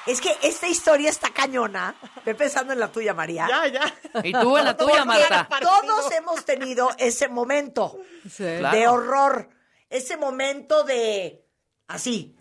[0.06, 1.94] es que esta historia está cañona.
[2.24, 3.46] Ve pensando en la tuya, María.
[3.46, 4.22] Ya, ya.
[4.24, 5.48] Y tú en la tuya, Marta.
[5.60, 7.98] Todos hemos tenido ese momento
[8.38, 9.50] de horror,
[9.90, 11.44] ese momento de
[11.88, 12.34] así.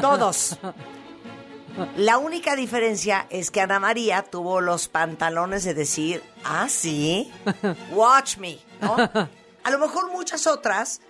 [0.00, 0.58] Todos.
[1.96, 7.30] La única diferencia es que Ana María tuvo los pantalones de decir, ah, sí,
[7.92, 8.96] watch me, ¿no?
[9.62, 11.00] A lo mejor muchas otras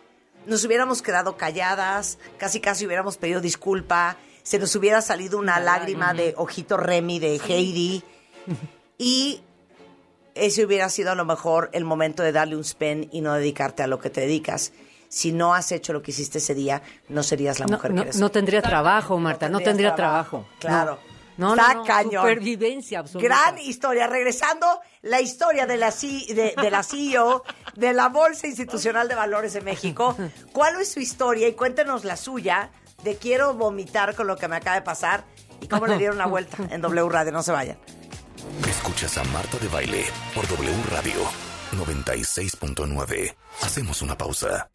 [0.46, 6.14] nos hubiéramos quedado calladas, casi casi hubiéramos pedido disculpa, se nos hubiera salido una lágrima
[6.14, 8.02] de ojito Remy de Heidi
[8.96, 9.42] y
[10.34, 13.82] ese hubiera sido a lo mejor el momento de darle un spin y no dedicarte
[13.82, 14.72] a lo que te dedicas.
[15.08, 18.02] Si no has hecho lo que hiciste ese día, no serías la No, mujer no-
[18.02, 18.20] que eres.
[18.20, 20.96] no tendría trabajo, Marta, no tendría trabajo, trabajo.
[20.96, 21.08] claro.
[21.38, 22.22] No, no, Está no, cañón.
[22.24, 23.24] supervivencia absoluta.
[23.28, 24.08] Gran historia.
[24.08, 24.66] Regresando,
[25.02, 27.44] la historia de la, C- de, de la CEO
[27.76, 30.16] de la Bolsa Institucional de Valores de México.
[30.52, 31.46] ¿Cuál es su historia?
[31.46, 32.70] Y cuéntenos la suya
[33.04, 35.24] de quiero vomitar con lo que me acaba de pasar
[35.60, 37.30] ¿Y cómo le dieron la vuelta en W Radio?
[37.32, 37.78] No se vayan.
[38.68, 43.36] Escuchas a Marta de Baile por W Radio 96.9.
[43.62, 44.70] Hacemos una pausa.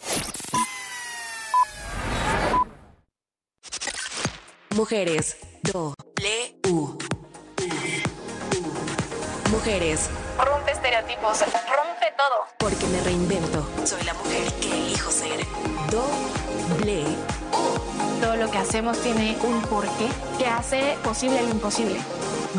[4.75, 5.37] Mujeres.
[5.61, 6.97] Doble U.
[9.51, 10.09] Mujeres.
[10.37, 12.47] Rompe estereotipos, rompe todo.
[12.57, 13.67] Porque me reinvento.
[13.85, 15.45] Soy la mujer que elijo ser.
[15.91, 17.03] Doble
[17.51, 18.19] U.
[18.19, 21.99] Todo lo que hacemos tiene un porqué que hace posible lo imposible.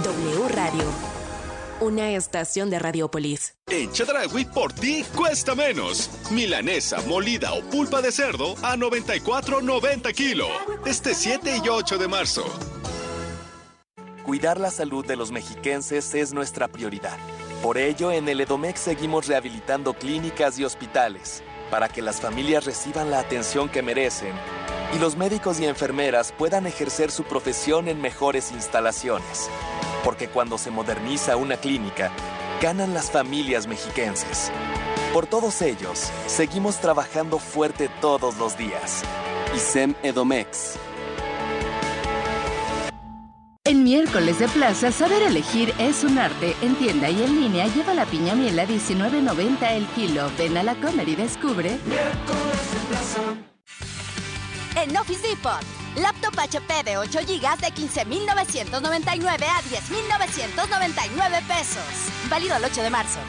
[0.03, 1.13] W Radio.
[1.85, 3.57] Una estación de Radiopolis.
[3.66, 6.09] En Chedragui por ti cuesta menos.
[6.31, 10.49] Milanesa, molida o pulpa de cerdo a 94.90 kilo.
[10.87, 12.42] Este 7 y 8 de marzo.
[14.25, 17.18] Cuidar la salud de los mexiquenses es nuestra prioridad.
[17.62, 23.11] Por ello, en el Edomex seguimos rehabilitando clínicas y hospitales para que las familias reciban
[23.11, 24.33] la atención que merecen
[24.94, 29.51] y los médicos y enfermeras puedan ejercer su profesión en mejores instalaciones.
[30.05, 32.12] Porque cuando se moderniza una clínica,
[32.61, 34.53] ganan las familias mexiquenses.
[35.12, 39.03] Por todos ellos, seguimos trabajando fuerte todos los días.
[39.57, 40.79] ISEM Edomex.
[43.67, 46.55] En miércoles de plaza, saber elegir es un arte.
[46.61, 50.31] En tienda y en línea lleva la piña miel a 19.90 el kilo.
[50.37, 51.79] Ven a la comer y descubre.
[54.77, 55.62] En Office Depot,
[55.97, 61.85] laptop HP de 8 GB de 15.999 a 10.999 pesos.
[62.29, 63.21] Válido el 8 de marzo.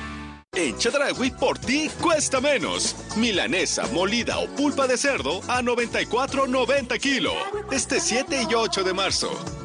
[0.53, 2.95] En Chedragui por ti cuesta menos.
[3.17, 7.33] Milanesa, molida o pulpa de cerdo a 94.90 kilo.
[7.71, 9.64] Este 7 y 8 de marzo.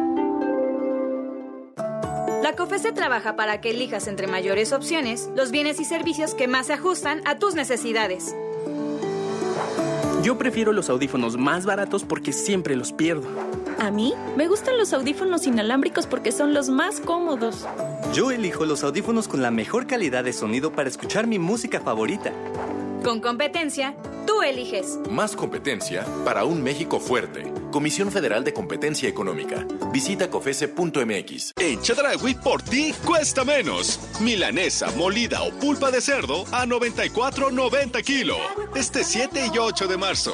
[2.93, 7.21] Trabaja para que elijas entre mayores opciones los bienes y servicios que más se ajustan
[7.25, 8.35] a tus necesidades.
[10.23, 13.27] Yo prefiero los audífonos más baratos porque siempre los pierdo.
[13.79, 17.65] A mí me gustan los audífonos inalámbricos porque son los más cómodos.
[18.13, 22.31] Yo elijo los audífonos con la mejor calidad de sonido para escuchar mi música favorita.
[23.03, 23.95] Con competencia,
[24.31, 24.97] tú eliges.
[25.09, 27.51] Más competencia para un México fuerte.
[27.71, 29.65] Comisión Federal de Competencia Económica.
[29.91, 31.53] Visita cofese.mx.
[31.59, 33.99] En Chedragui por ti cuesta menos.
[34.21, 38.37] Milanesa, molida o pulpa de cerdo a 94.90 kilo.
[38.75, 40.33] Este 7 y 8 de marzo.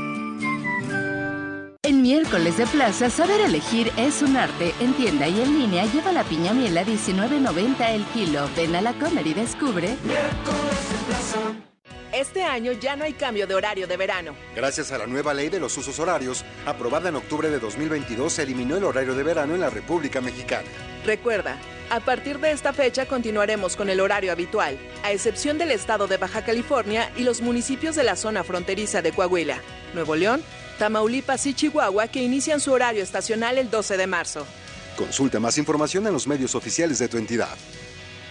[1.91, 4.73] En miércoles de plaza, saber elegir es un arte.
[4.79, 8.49] En tienda y en línea lleva la piña miel a 19.90 el kilo.
[8.55, 9.97] Ven a la comer y descubre.
[12.13, 14.33] Este año ya no hay cambio de horario de verano.
[14.55, 18.43] Gracias a la nueva ley de los usos horarios, aprobada en octubre de 2022, se
[18.43, 20.69] eliminó el horario de verano en la República Mexicana.
[21.05, 21.57] Recuerda,
[21.89, 26.15] a partir de esta fecha continuaremos con el horario habitual, a excepción del estado de
[26.15, 29.57] Baja California y los municipios de la zona fronteriza de Coahuila,
[29.93, 30.41] Nuevo León,
[30.81, 34.47] Tamaulipas y Chihuahua que inician su horario estacional el 12 de marzo.
[34.97, 37.55] Consulta más información en los medios oficiales de tu entidad.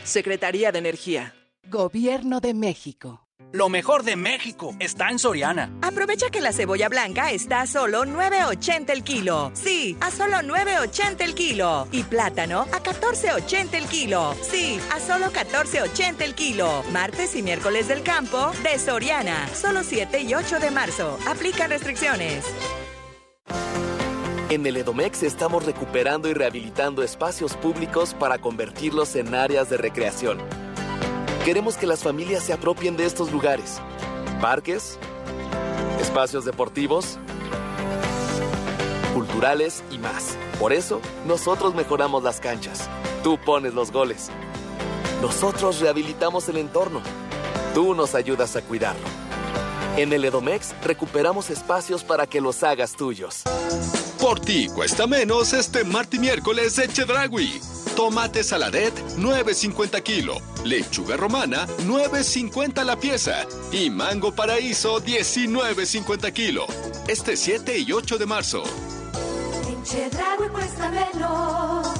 [0.03, 1.33] Secretaría de Energía.
[1.69, 3.30] Gobierno de México.
[3.53, 5.73] Lo mejor de México está en Soriana.
[5.83, 9.51] Aprovecha que la cebolla blanca está a solo 9.80 el kilo.
[9.55, 11.89] Sí, a solo 9.80 el kilo.
[11.91, 14.37] Y plátano a 14.80 el kilo.
[14.43, 16.85] Sí, a solo 14.80 el kilo.
[16.93, 19.49] Martes y miércoles del campo de Soriana.
[19.49, 21.19] Solo 7 y 8 de marzo.
[21.27, 22.45] Aplican restricciones.
[24.51, 30.39] En el Edomex estamos recuperando y rehabilitando espacios públicos para convertirlos en áreas de recreación.
[31.45, 33.81] Queremos que las familias se apropien de estos lugares.
[34.43, 34.99] Parques,
[35.99, 37.19] espacios deportivos,
[39.15, 40.37] culturales y más.
[40.59, 42.91] Por eso, nosotros mejoramos las canchas.
[43.23, 44.29] Tú pones los goles.
[45.23, 47.01] Nosotros rehabilitamos el entorno.
[47.75, 49.07] Tú nos ayudas a cuidarlo.
[49.97, 53.45] En el Edomex recuperamos espacios para que los hagas tuyos.
[54.21, 57.80] Por ti cuesta menos este martes miércoles de Chedragui.
[58.01, 66.65] Tomate saladet 9.50 kilo, lechuga romana 9.50 la pieza y mango paraíso 19.50 kilo.
[67.09, 68.63] Este 7 y 8 de marzo.
[69.69, 72.00] En Chedraui cuesta menos.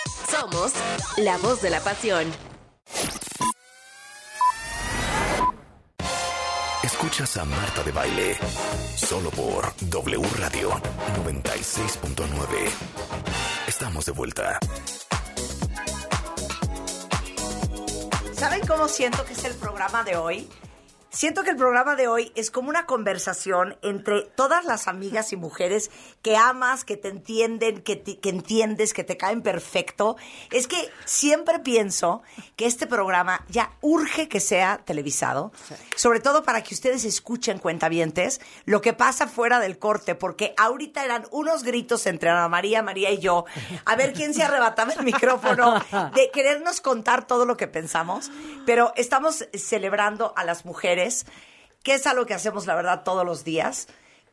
[0.31, 0.71] Somos
[1.17, 2.31] la voz de la pasión.
[6.83, 8.37] Escuchas a Marta de Baile.
[8.95, 10.69] Solo por W Radio
[11.25, 12.71] 96.9.
[13.67, 14.57] Estamos de vuelta.
[18.33, 20.49] ¿Saben cómo siento que es el programa de hoy?
[21.13, 25.35] Siento que el programa de hoy es como una conversación entre todas las amigas y
[25.35, 25.91] mujeres
[26.21, 30.15] que amas, que te entienden, que, te- que entiendes, que te caen perfecto.
[30.51, 32.21] Es que siempre pienso
[32.55, 35.51] que este programa ya urge que sea televisado,
[35.97, 41.03] sobre todo para que ustedes escuchen cuentavientes lo que pasa fuera del corte, porque ahorita
[41.03, 43.43] eran unos gritos entre Ana María, María y yo,
[43.83, 45.75] a ver quién se arrebataba el micrófono
[46.15, 48.31] de querernos contar todo lo que pensamos,
[48.65, 51.00] pero estamos celebrando a las mujeres,
[51.83, 53.87] que es algo que hacemos, la verdad, todos los días.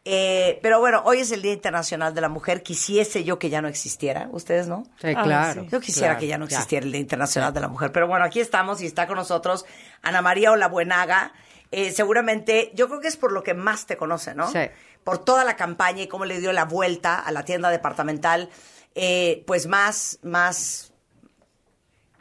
[0.05, 2.63] Eh, pero bueno, hoy es el Día Internacional de la Mujer.
[2.63, 4.29] Quisiese yo que ya no existiera.
[4.33, 4.85] ¿Ustedes no?
[5.01, 6.57] Sí, Ah, claro, Yo quisiera claro, que ya no ya.
[6.57, 7.93] existiera el Día Internacional de la Mujer.
[7.93, 9.67] Pero bueno, aquí estamos y está con nosotros
[10.03, 11.33] Ana María Olabuenaga.
[11.73, 14.51] Eh, seguramente, yo creo que es por lo que más te conoce, ¿no?
[14.51, 14.61] Sí.
[15.05, 18.49] Por toda la campaña y cómo le dio la vuelta a la tienda departamental,
[18.95, 20.93] eh, pues más, más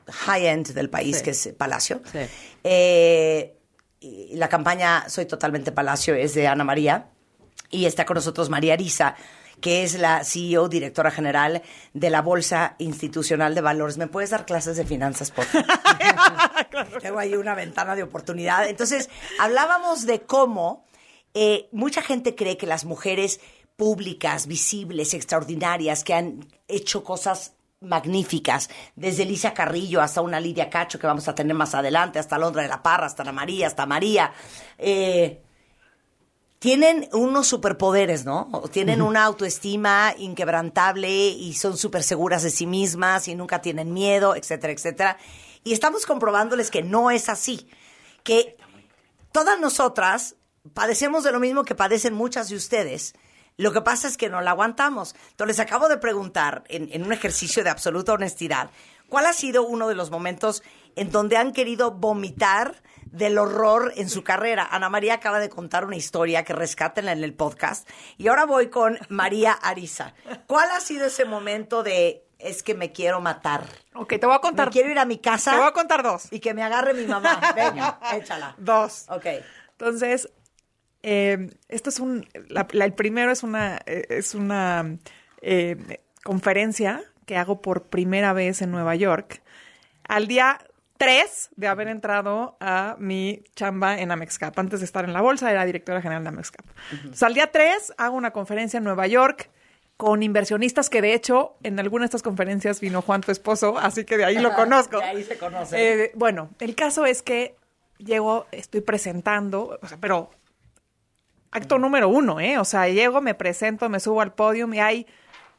[0.10, 1.24] high-end del país, Sí.
[1.24, 2.02] que es Palacio.
[2.12, 2.20] Sí.
[4.00, 7.10] Y la campaña Soy Totalmente Palacio es de Ana María
[7.70, 9.16] y está con nosotros María Arisa,
[9.60, 13.98] que es la CEO, directora general de la Bolsa Institucional de Valores.
[13.98, 15.68] ¿Me puedes dar clases de finanzas, por favor?
[17.02, 18.68] Tengo ahí una ventana de oportunidad.
[18.70, 20.86] Entonces, hablábamos de cómo
[21.34, 23.39] eh, mucha gente cree que las mujeres
[23.76, 31.00] públicas, visibles, extraordinarias, que han hecho cosas magníficas, desde Elisa Carrillo hasta una Lidia Cacho
[31.00, 33.86] que vamos a tener más adelante, hasta Londra de la Parra, hasta Ana María, hasta
[33.86, 34.32] María,
[34.78, 35.44] eh,
[36.60, 38.64] tienen unos superpoderes, ¿no?
[38.72, 44.36] Tienen una autoestima inquebrantable y son súper seguras de sí mismas y nunca tienen miedo,
[44.36, 45.18] etcétera, etcétera.
[45.64, 47.70] Y estamos comprobándoles que no es así,
[48.24, 48.58] que
[49.32, 50.36] todas nosotras
[50.74, 53.14] padecemos de lo mismo que padecen muchas de ustedes.
[53.58, 55.16] Lo que pasa es que no la aguantamos.
[55.32, 58.70] Entonces les acabo de preguntar, en, en un ejercicio de absoluta honestidad,
[59.10, 60.62] ¿cuál ha sido uno de los momentos
[60.95, 64.68] en donde han querido vomitar del horror en su carrera?
[64.70, 67.89] Ana María acaba de contar una historia que rescaten en el podcast.
[68.18, 70.14] Y ahora voy con María Arisa.
[70.45, 73.66] ¿Cuál ha sido ese momento de es que me quiero matar?
[73.95, 74.68] Ok, te voy a contar.
[74.68, 75.51] Me quiero ir a mi casa.
[75.51, 76.28] Te voy a contar dos.
[76.32, 77.41] Y que me agarre mi mamá.
[77.55, 78.53] Venga, échala.
[78.60, 79.05] Dos.
[79.10, 79.26] Ok.
[79.72, 80.30] Entonces,
[81.10, 82.28] eh, esto es un.
[82.49, 83.80] la- la- el primero es una.
[83.86, 84.97] eh, es una
[85.41, 89.41] eh, conferencia que hago por primera vez en Nueva York.
[90.08, 90.60] Al día
[90.97, 94.58] 3 de haber entrado a mi chamba en Amexcap.
[94.60, 96.66] Antes de estar en la bolsa, era directora general de Amexcap.
[96.91, 99.49] Entonces, al día 3 hago una conferencia en Nueva York
[99.95, 104.05] con inversionistas que de hecho en alguna de estas conferencias vino Juan tu esposo, así
[104.05, 104.97] que de ahí lo conozco.
[104.99, 106.03] De ahí se conoce.
[106.05, 107.55] Eh, bueno, el caso es que
[107.97, 110.30] llego, estoy presentando, o sea, pero
[111.58, 112.58] acto número uno, ¿eh?
[112.58, 115.08] O sea, llego, me presento, me subo al podio y hay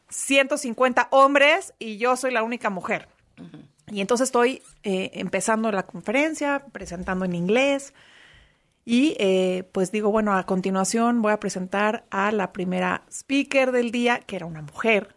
[0.09, 3.09] 150 hombres y yo soy la única mujer.
[3.91, 7.95] Y entonces estoy eh, empezando la conferencia, presentando en inglés.
[8.85, 13.91] Y eh, pues digo, bueno, a continuación voy a presentar a la primera speaker del
[13.91, 15.15] día, que era una mujer.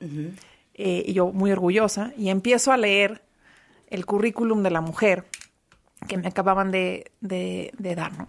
[0.73, 2.11] Eh, y yo muy orgullosa.
[2.17, 3.23] Y empiezo a leer
[3.88, 5.25] el currículum de la mujer
[6.07, 8.27] que me acababan de, de- de dar, ¿no?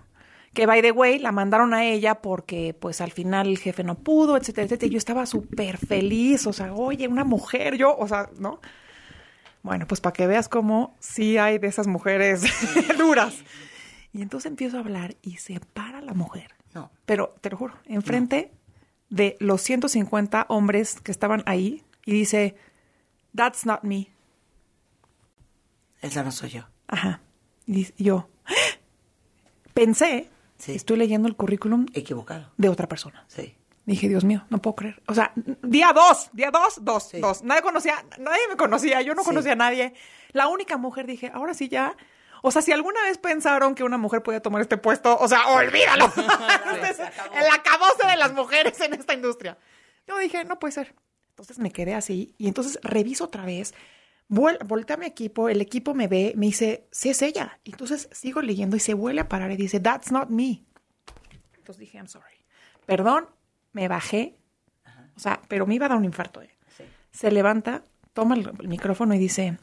[0.54, 3.94] Que, by the way, la mandaron a ella porque, pues, al final el jefe no
[3.98, 4.88] pudo, etcétera, etcétera.
[4.88, 8.60] Y yo estaba súper feliz, o sea, oye, una mujer, yo, o sea, ¿no?
[9.62, 12.42] Bueno, pues para que veas cómo sí hay de esas mujeres
[12.98, 13.34] duras.
[14.12, 16.50] Y entonces empiezo a hablar y se para la mujer.
[16.74, 16.90] No.
[17.06, 18.52] Pero, te lo juro, enfrente
[19.08, 22.56] de los 150 hombres que estaban ahí y dice,
[23.34, 24.08] That's not me.
[26.02, 26.62] Esa no soy yo.
[26.88, 27.20] Ajá.
[27.66, 28.28] Y dice- yo
[29.74, 30.28] pensé,
[30.68, 32.50] estoy leyendo el currículum Equivocado.
[32.56, 33.24] de otra persona.
[33.28, 33.54] Sí.
[33.84, 35.02] Dije, Dios mío, no puedo creer.
[35.08, 35.32] O sea,
[35.62, 37.42] día dos, día dos, dos, dos.
[37.42, 39.28] Nadie conocía, nadie me conocía, yo no Sí.
[39.28, 39.92] conocía a nadie.
[40.30, 41.96] La única mujer dije, ahora sí ya.
[42.42, 45.48] O sea, si alguna vez pensaron que una mujer podía tomar este puesto, o sea,
[45.48, 46.12] olvídalo.
[46.88, 49.58] Es el acabose de las mujeres en esta industria.
[50.06, 50.94] Yo dije, no puede ser.
[51.30, 53.74] Entonces me quedé así y entonces reviso otra vez,
[54.28, 57.60] vuel volteé a mi equipo, el equipo me ve, me dice, sí es ella.
[57.64, 60.64] Entonces sigo leyendo y se vuelve a parar y dice, that's not me.
[61.56, 62.44] Entonces dije, I'm sorry.
[62.86, 63.26] Perdón,
[63.72, 64.36] me bajé.
[65.16, 66.42] O sea, pero me iba a dar un infarto.
[66.42, 66.50] ¿eh?
[67.10, 69.58] Se levanta, toma el, el micrófono y dice,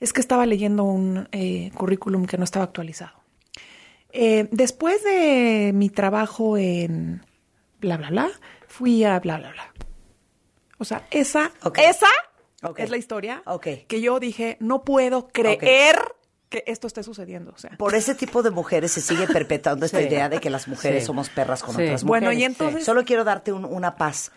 [0.00, 3.22] es que estaba leyendo un eh, currículum que no estaba actualizado.
[4.12, 7.24] Eh, después de mi trabajo en
[7.80, 8.30] bla, bla, bla,
[8.66, 9.72] fui a bla, bla, bla.
[10.78, 12.08] O sea, esa, esa
[12.76, 13.42] Es la historia
[13.88, 15.96] que yo dije, no puedo creer
[16.48, 17.52] que esto esté sucediendo.
[17.54, 20.04] O sea, Por ese tipo de mujeres se sigue perpetuando esta Sí.
[20.04, 21.06] idea de que las mujeres Sí.
[21.06, 21.82] somos perras con Sí.
[21.82, 22.24] otras mujeres.
[22.26, 24.32] Bueno, y entonces- Solo quiero darte un- una paz.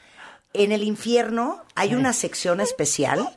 [0.54, 3.30] En el infierno hay una sección especial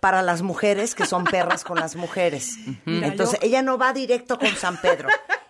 [0.00, 2.56] para las mujeres que son perras con las mujeres.
[2.84, 5.08] Mira, Entonces, yo- ella no va directo con San Pedro.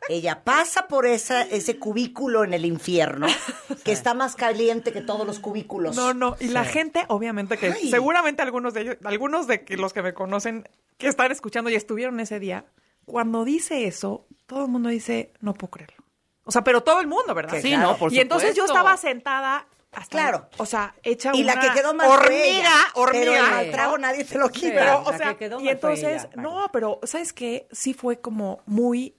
[0.08, 3.26] Ella pasa por esa, ese cubículo en el infierno
[3.84, 5.96] que está más caliente que todos los cubículos.
[5.96, 7.90] No, no, y la gente, obviamente que Ay.
[7.90, 12.20] seguramente algunos de ellos, algunos de los que me conocen, que están escuchando y estuvieron
[12.20, 12.64] ese día,
[13.04, 15.96] cuando dice eso, todo el mundo dice, no puedo creerlo.
[16.44, 17.54] O sea, pero todo el mundo, ¿verdad?
[17.54, 17.90] Que Sí, claro.
[17.92, 20.48] no, por Y entonces yo estaba sentada hasta, Claro.
[20.58, 23.32] o sea, hecha Y la que quedó mal hormiga, hormiga.
[23.48, 24.74] pero el trago nadie te lo quita.
[24.74, 27.66] Pero, o sea, que quedó y entonces, ella, no, pero ¿sabes qué?
[27.72, 29.16] Sí fue como muy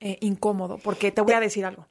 [0.00, 1.86] eh, incómodo, porque te voy a decir algo.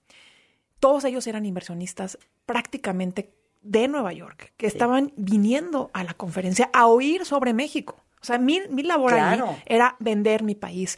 [0.80, 3.32] Todos ellos eran inversionistas prácticamente
[3.62, 7.98] de Nueva York, que estaban viniendo a la conferencia a oír sobre México.
[8.22, 9.50] O sea, mi, mi labor Claro.
[9.50, 10.98] ahí era vender mi país.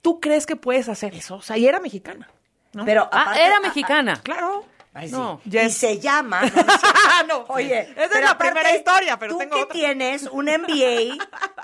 [0.00, 1.36] ¿Tú crees que puedes hacer eso?
[1.36, 2.28] O sea, y era mexicana.
[2.72, 2.84] ¿no?
[2.84, 4.20] Pero Ah, aparte- era a- a- mexicana.
[4.22, 4.64] Claro.
[4.94, 5.14] Ay, sí.
[5.14, 6.42] No, Y se llama.
[7.26, 9.72] no, Oye, esa es la aparte, primera historia, pero tú tengo que otra.
[9.74, 11.16] tienes un MBA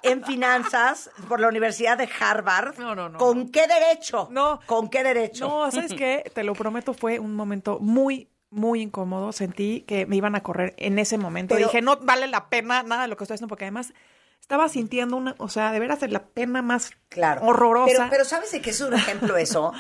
[0.02, 2.78] en finanzas por la Universidad de Harvard.
[2.78, 4.28] No, no, no, ¿Con qué derecho?
[4.30, 4.60] No.
[4.66, 5.46] ¿Con qué derecho?
[5.48, 6.30] No, ¿sabes qué?
[6.34, 9.32] Te lo prometo, fue un momento muy, muy incómodo.
[9.32, 11.54] Sentí que me iban a correr en ese momento.
[11.54, 13.92] Pero- Dije, no vale la pena nada de lo que estoy haciendo, porque además
[14.40, 17.42] estaba sintiendo una, o sea, de veras la pena más Claro.
[17.44, 17.92] horrorosa.
[17.94, 19.74] Pero, pero ¿sabes de qué es un ejemplo eso?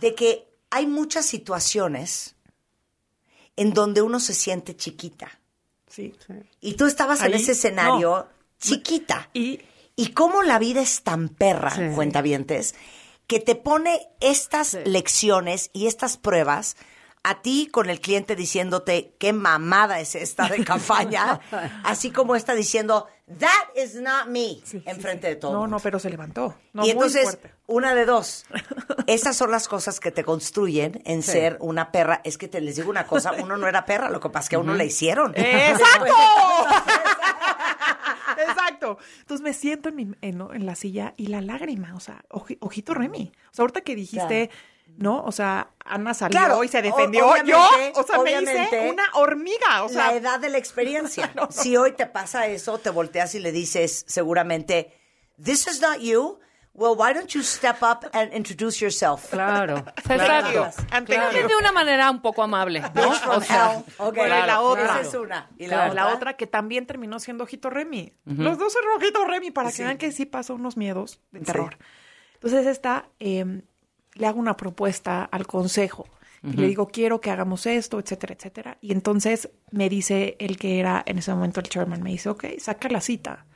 [0.00, 2.35] De que hay muchas situaciones
[3.56, 5.30] en donde uno se siente chiquita.
[5.88, 6.14] Sí.
[6.60, 8.26] Y tú estabas en ese escenario no.
[8.58, 9.30] chiquita.
[9.32, 9.60] Y,
[9.94, 11.94] y cómo la vida es tan perra, Sí.
[11.94, 12.74] cuentavientes,
[13.26, 16.76] que te pone estas lecciones y estas pruebas
[17.22, 21.40] a ti con el cliente diciéndote qué mamada es esta de campaña,
[21.84, 23.06] así como está diciendo,
[23.38, 25.52] that is not me, enfrente de todo.
[25.52, 26.54] No, no, pero se levantó.
[26.72, 28.46] No, y entonces, una de dos.
[29.06, 31.32] Esas son las cosas que te construyen en Sí.
[31.32, 32.20] ser una perra.
[32.24, 34.48] Es que te les digo una cosa, uno no era perra, lo que pasa es
[34.50, 35.32] que a uno le hicieron.
[35.36, 36.06] ¡Exacto!
[38.38, 38.98] Exacto.
[39.20, 42.94] Entonces me siento en, mi- en, la silla y la lágrima, o sea, oji- ojito
[42.94, 43.32] Remy.
[43.50, 44.50] O sea, ahorita que dijiste,
[44.96, 45.22] ¿no?
[45.24, 47.20] O sea, Ana salió Claro, y se o- defendió.
[47.44, 49.84] Yo, obviamente, o sea, me hice una hormiga.
[49.84, 51.32] O sea, la edad de la experiencia.
[51.50, 54.92] Si hoy te pasa eso, te volteas y le dices seguramente,
[55.42, 56.38] this is not you.
[56.78, 59.30] Well, why don't you step up and introduce yourself?
[59.30, 60.70] Claro, exacto.
[61.06, 61.48] Claro.
[61.48, 63.08] De una manera un poco amable, ¿no?
[63.30, 63.84] O sea, hell.
[63.98, 64.84] Ok, Bueno, y la claro, otra.
[64.84, 65.48] Esa es una.
[65.56, 66.04] ¿Y la Claro, otra?
[66.04, 68.12] la otra que también terminó siendo Ojito Remy.
[68.26, 68.42] Ujú.
[68.42, 69.78] Los dos son Ojito Remy para Sí.
[69.78, 71.44] que vean que sí pasó unos miedos de Sí.
[71.46, 71.78] terror.
[72.34, 73.62] Entonces esta, eh,
[74.16, 76.06] le hago una propuesta al consejo.
[76.42, 78.78] Y le digo, quiero que hagamos esto, etcétera, etcétera.
[78.80, 82.44] Y entonces me dice el que era en ese momento el chairman, me dice, ok,
[82.58, 83.46] saca la cita.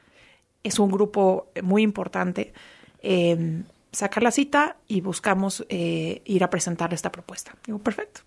[0.64, 2.52] Es un grupo muy importante.
[3.00, 7.54] Eh, saca la cita y buscamos eh, ir a presentar esta propuesta.
[7.64, 8.22] Digo, perfecto.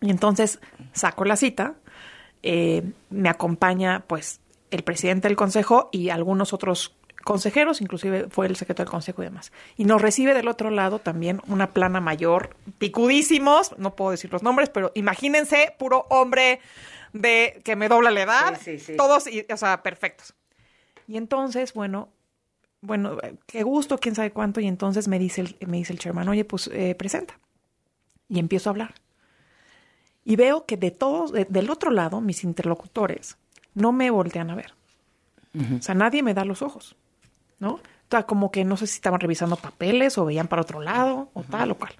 [0.00, 0.60] Y entonces
[0.92, 1.74] saco la cita,
[2.42, 4.40] eh, me acompaña pues
[4.70, 9.26] el presidente del consejo y algunos otros consejeros, inclusive fue el secretario del consejo y
[9.26, 9.52] demás.
[9.76, 14.42] Y nos recibe del otro lado también una plana mayor, picudísimos, no puedo decir los
[14.42, 16.60] nombres, pero imagínense, puro hombre
[17.12, 18.96] de que me dobla la edad, Sí, sí, sí.
[18.96, 20.34] todos, y- o sea, perfectos.
[21.08, 22.08] Y entonces, bueno,
[22.82, 26.28] bueno, qué gusto, quién sabe cuánto, y entonces me dice el, me dice el chairman,
[26.28, 27.38] oye, pues eh, presenta.
[28.28, 28.94] Y empiezo a hablar.
[30.24, 33.36] Y veo que de todos, de- del otro lado, mis interlocutores
[33.74, 34.74] no me voltean a ver.
[35.78, 36.94] O sea, nadie me da los ojos,
[37.60, 37.74] ¿no?
[37.74, 37.80] O
[38.10, 41.44] sea, como que no sé si estaban revisando papeles o veían para otro lado o
[41.44, 41.92] tal o cual.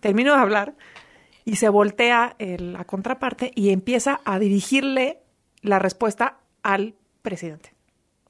[0.00, 0.72] Termino de hablar
[1.44, 5.18] y se voltea el- la contraparte y empieza a dirigirle
[5.60, 7.74] la respuesta al presidente.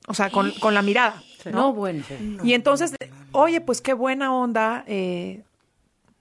[0.09, 1.23] O sea, con, con la mirada.
[1.53, 1.59] ¿no?
[1.69, 2.03] No, bueno.
[2.43, 2.95] Y entonces,
[3.33, 5.43] oye, pues qué buena onda, eh,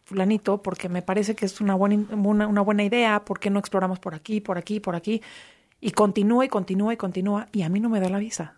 [0.05, 3.59] fulanito, porque me parece que es una buena, una, una buena idea, ¿por qué no
[3.59, 5.21] exploramos por aquí, por aquí, por aquí?
[5.79, 8.55] Y continúa y continúa y continúa, y a mí no me da la visa.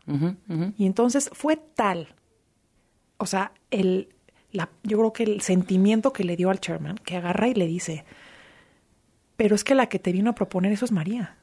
[0.77, 2.15] Y entonces fue tal,
[3.17, 4.09] o sea, el,
[4.51, 7.67] la, yo creo que el sentimiento que le dio al chairman, que agarra y le
[7.67, 8.05] dice,
[9.35, 11.37] pero es que la que te vino a proponer eso es María.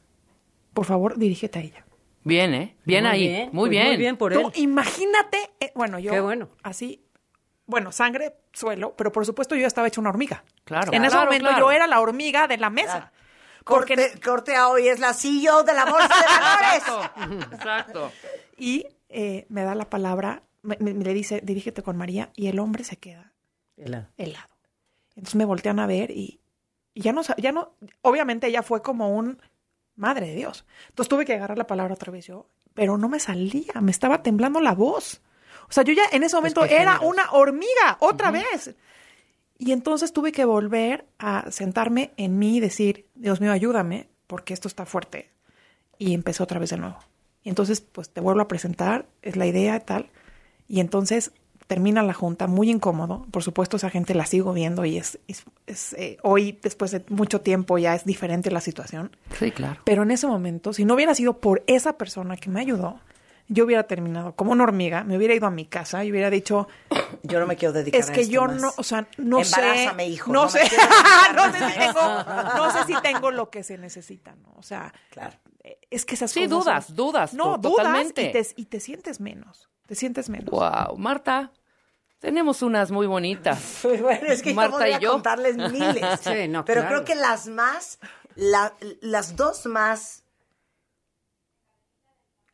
[0.72, 1.87] Por favor, dirígete a ella.
[2.24, 2.77] Bien, ¿eh?
[2.85, 3.29] Bien Muy ahí.
[3.29, 3.99] bien, muy pues muy bien.
[3.99, 6.49] bien por Tú imagínate, eh, bueno, yo Qué bueno.
[6.62, 7.05] así,
[7.66, 10.45] bueno, sangre, suelo, pero por supuesto yo ya estaba hecha una hormiga.
[10.64, 10.93] Claro.
[10.93, 11.66] En ese momento claro.
[11.66, 13.12] yo era la hormiga de la mesa.
[13.67, 17.45] Corte, corte a hoy es la CEO de la Bolsa de Valores.
[17.53, 18.12] Exacto.
[18.57, 22.47] Y eh, me da la palabra, me, me- me le dice, dirígete con María, y
[22.47, 23.33] el hombre se queda
[23.77, 24.07] Helado.
[24.17, 24.49] helado.
[25.17, 26.41] Entonces me voltean a ver y,
[26.95, 29.41] y ya no, ya no, obviamente ella fue como un,
[29.97, 30.64] madre de Dios.
[30.91, 34.23] Entonces tuve que agarrar la palabra otra vez yo, pero no me salía, me estaba
[34.23, 35.23] temblando la voz.
[35.69, 38.75] O sea, yo ya en ese momento Pues qué era una hormiga, otra vez.
[39.59, 44.53] Y entonces tuve que volver a sentarme en mí y decir, Dios mío, ayúdame, porque
[44.55, 45.31] esto está fuerte.
[45.99, 46.99] Y empecé otra vez de nuevo.
[47.43, 50.11] Y entonces, pues te vuelvo a presentar, es la idea y tal.
[50.69, 51.33] Y entonces
[51.69, 53.27] termina la junta muy incómodo.
[53.31, 57.03] Por supuesto, esa gente la sigo viendo y es, es- es, eh, hoy, después de
[57.09, 59.17] mucho tiempo, ya es diferente la situación.
[59.39, 59.81] Sí, claro.
[59.85, 63.01] Pero en ese momento, si no hubiera sido por esa persona que me ayudó,
[63.49, 66.66] yo hubiera terminado como una hormiga, me hubiera ido a mi casa y hubiera dicho,
[67.22, 68.61] Yo no me quiero dedicar es a que esto yo más.
[68.61, 69.61] no, o sea, no sé.
[70.09, 70.61] Hijo, No, no sé.
[71.34, 72.24] no, sé a si tengo,
[72.57, 74.53] no sé si tengo lo que se necesita, ¿no?
[74.57, 75.36] O sea, Claro.
[75.90, 76.59] es que esas Sí, cosas.
[76.92, 78.22] dudas, dudas, No, dudas totalmente.
[78.22, 79.68] Y te, y te sientes menos.
[79.86, 80.51] Te sientes menos.
[80.51, 80.97] Wow.
[80.99, 81.53] Marta,
[82.18, 83.80] tenemos unas muy bonitas.
[84.01, 85.12] Bueno, es que Marta yo podría y yo.
[85.12, 86.20] contarles miles.
[86.20, 86.97] Sí, no, pero claro.
[86.97, 87.99] creo que las más,
[88.34, 90.24] la- las dos más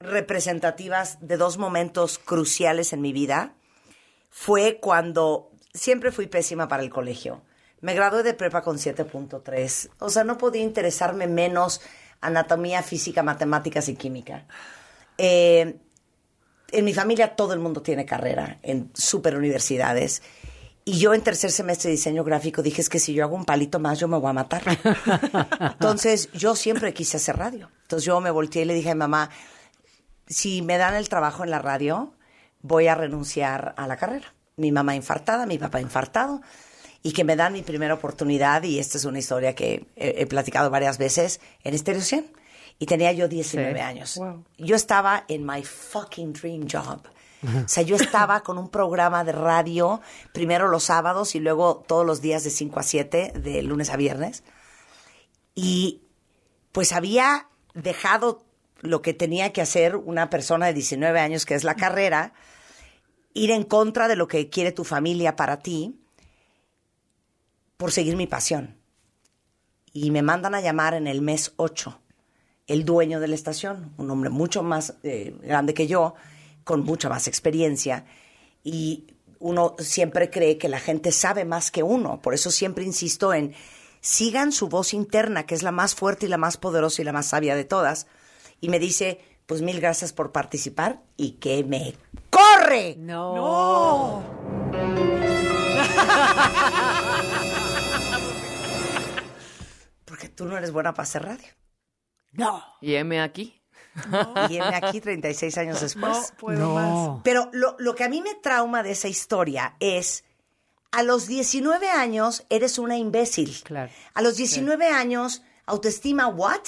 [0.03, 3.55] representativas de dos momentos cruciales en mi vida
[4.31, 7.43] fue cuando siempre fui pésima para el colegio.
[7.81, 9.91] Me gradué de prepa con 7.3.
[9.99, 11.81] O sea, no podía interesarme menos
[12.21, 14.47] anatomía, física, matemáticas y química.
[15.19, 15.77] Eh,
[16.71, 20.23] en mi familia todo el mundo tiene carrera en super universidades.
[20.85, 23.45] Y yo en tercer semestre de diseño gráfico dije, es que si yo hago un
[23.45, 24.63] palito más, yo me voy a matar.
[25.61, 27.71] Entonces, yo siempre quise hacer radio.
[27.83, 29.31] Entonces, yo me volteé y le dije a mi mamá,
[30.33, 32.13] si me dan el trabajo en la radio,
[32.61, 34.35] voy a renunciar a la carrera.
[34.57, 36.41] Mi mamá infartada, mi papá infartado,
[37.03, 40.27] y que me dan mi primera oportunidad, y esta es una historia que he, he
[40.27, 42.33] platicado varias veces, en Stereo 100.
[42.79, 43.81] Y tenía yo 19 Sí.
[43.81, 44.17] años.
[44.17, 44.45] Wow.
[44.59, 47.01] Yo estaba en my fucking dream job.
[47.65, 50.01] O sea, yo estaba con un programa de radio,
[50.33, 53.97] primero los sábados y luego todos los días de 5 a 7, de lunes a
[53.97, 54.45] viernes.
[55.55, 56.03] Y
[56.73, 58.45] pues había dejado
[58.83, 62.35] lo que tenía que hacer una persona de 19 años, que es la carrera,
[63.33, 65.99] ir en contra de lo que quiere tu familia para ti,
[67.77, 68.77] por seguir mi pasión.
[69.93, 71.99] Y me mandan a llamar en el mes 8
[72.67, 76.15] el dueño de la estación, un hombre mucho más eh, grande que yo,
[76.65, 78.05] con mucha más experiencia.
[78.63, 79.07] Y
[79.41, 82.23] uno siempre cree que la gente sabe más que uno.
[82.23, 83.55] Por eso siempre insisto en
[84.01, 87.13] sigan su voz interna, que es la más fuerte y la más poderosa y la
[87.13, 88.07] más sabia de todas.
[88.63, 91.97] Y me dice, pues mil gracias por participar y que me
[92.31, 92.95] corre.
[92.97, 94.23] No.
[100.05, 101.49] Porque tú no eres buena para hacer radio.
[102.31, 102.63] No.
[102.81, 103.61] Y M aquí.
[104.49, 106.17] Y heme aquí 36 años después.
[106.17, 107.21] No puedo más.
[107.25, 110.23] Pero lo, lo que a mí me trauma de esa historia es,
[110.93, 113.61] a los 19 años eres una imbécil.
[113.65, 113.91] Claro.
[114.15, 116.65] A los 19 años, autoestima, ¿what?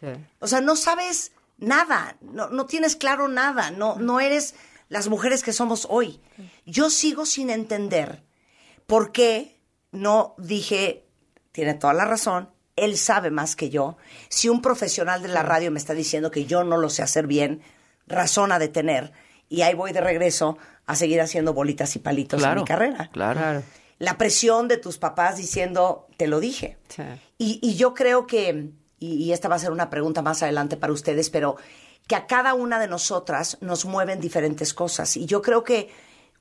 [0.00, 0.08] Sí.
[0.40, 4.54] O sea, no sabes nada, no, no tienes claro nada, no, no eres
[4.88, 6.20] las mujeres que somos hoy.
[6.64, 8.22] Yo sigo sin entender
[8.86, 9.60] por qué
[9.92, 11.06] no dije,
[11.52, 13.96] tiene toda la razón, él sabe más que yo.
[14.28, 17.26] Si un profesional de la radio me está diciendo que yo no lo sé hacer
[17.26, 17.62] bien,
[18.06, 19.12] razón ha de tener.
[19.48, 23.10] Y ahí voy de regreso a seguir haciendo bolitas y palitos en mi carrera.
[23.12, 23.62] Claro.
[23.98, 26.76] La presión de tus papás diciendo, te lo dije.
[26.88, 27.02] Sí.
[27.38, 30.92] Y, y yo creo que, y, esta va a ser una pregunta más adelante para
[30.92, 31.56] ustedes, pero
[32.06, 35.16] que a cada una de nosotras nos mueven diferentes cosas.
[35.16, 35.90] Y yo creo que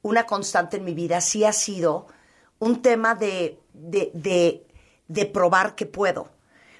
[0.02, 2.08] una constante en mi vida sí ha sido
[2.60, 4.66] un tema de, de, de,
[5.08, 6.30] de probar que puedo,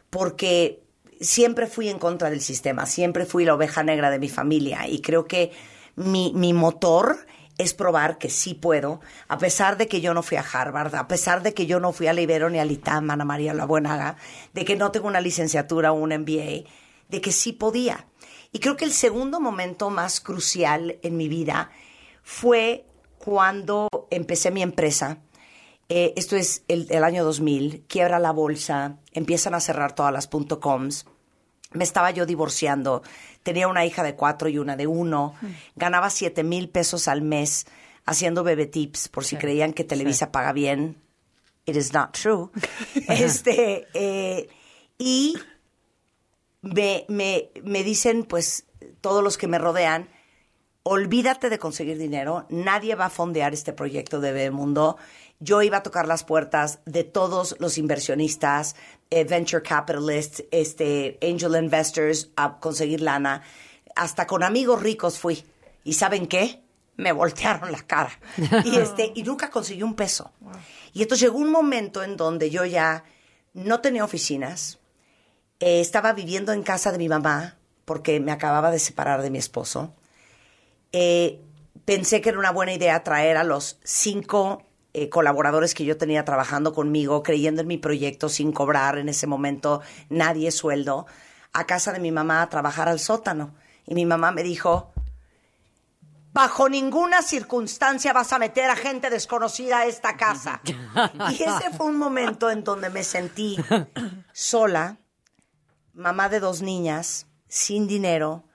[0.10, 0.82] porque
[1.20, 5.02] siempre fui en contra del sistema, siempre fui la oveja negra de mi familia y
[5.02, 5.52] creo que
[5.96, 7.26] mi, mi motor
[7.58, 11.08] es probar que sí puedo, a pesar de que yo no fui a Harvard, a
[11.08, 13.66] pesar de que yo no fui a la Ibero ni a Litam, Ana María La
[13.66, 14.18] Buenaga,
[14.54, 16.70] de que no tengo una licenciatura o un MBA,
[17.10, 18.08] de que sí podía.
[18.52, 21.72] Y creo que el segundo momento más crucial en mi vida
[22.24, 22.86] fue
[23.18, 25.20] cuando empecé mi empresa.
[25.88, 30.28] Eh, esto es el, el año 2000, quiebra la bolsa, empiezan a cerrar todas las
[30.28, 31.06] .coms.
[31.76, 33.04] Me estaba yo divorciando,
[33.44, 35.36] tenía una hija de cuatro y una de uno,
[35.76, 37.68] ganaba siete mil pesos al mes
[38.06, 41.02] haciendo bebé tips, por si creían que Televisa paga bien.
[41.66, 42.50] It is not true.
[43.08, 44.48] este, eh,
[44.98, 45.36] y
[46.62, 48.66] me, me, me dicen, pues,
[49.02, 50.10] todos los que me rodean,
[50.84, 54.98] olvídate de conseguir dinero, nadie va a fondear este proyecto de Bebemundo.
[55.40, 58.76] Yo iba a tocar las puertas de todos los inversionistas,
[59.10, 63.42] eh, venture capitalists, este, angel investors, a conseguir lana.
[63.96, 65.44] Hasta con amigos ricos fui.
[65.84, 66.62] ¿Y saben qué?
[66.98, 68.12] Me voltearon la cara.
[68.64, 70.32] Y, este, y nunca conseguí un peso.
[70.94, 73.04] Y entonces llegó un momento en donde yo ya
[73.54, 74.80] no tenía oficinas,
[75.60, 79.38] eh, estaba viviendo en casa de mi mamá porque me acababa de separar de mi
[79.38, 79.94] esposo.
[80.92, 81.40] Eh,
[81.86, 84.64] pensé que era una buena idea traer a los cinco
[84.98, 89.28] eh, colaboradores que yo tenía trabajando conmigo, creyendo en mi proyecto sin cobrar en ese
[89.28, 91.06] momento nadie sueldo,
[91.52, 93.56] a casa de mi mamá a trabajar al sótano.
[93.86, 94.94] Y mi mamá me dijo,
[96.32, 100.62] bajo ninguna circunstancia vas a meter a gente desconocida a esta casa.
[101.30, 103.58] y ese fue un momento en donde me sentí
[104.32, 104.96] sola,
[105.94, 108.46] mamá de dos niñas, sin dinero,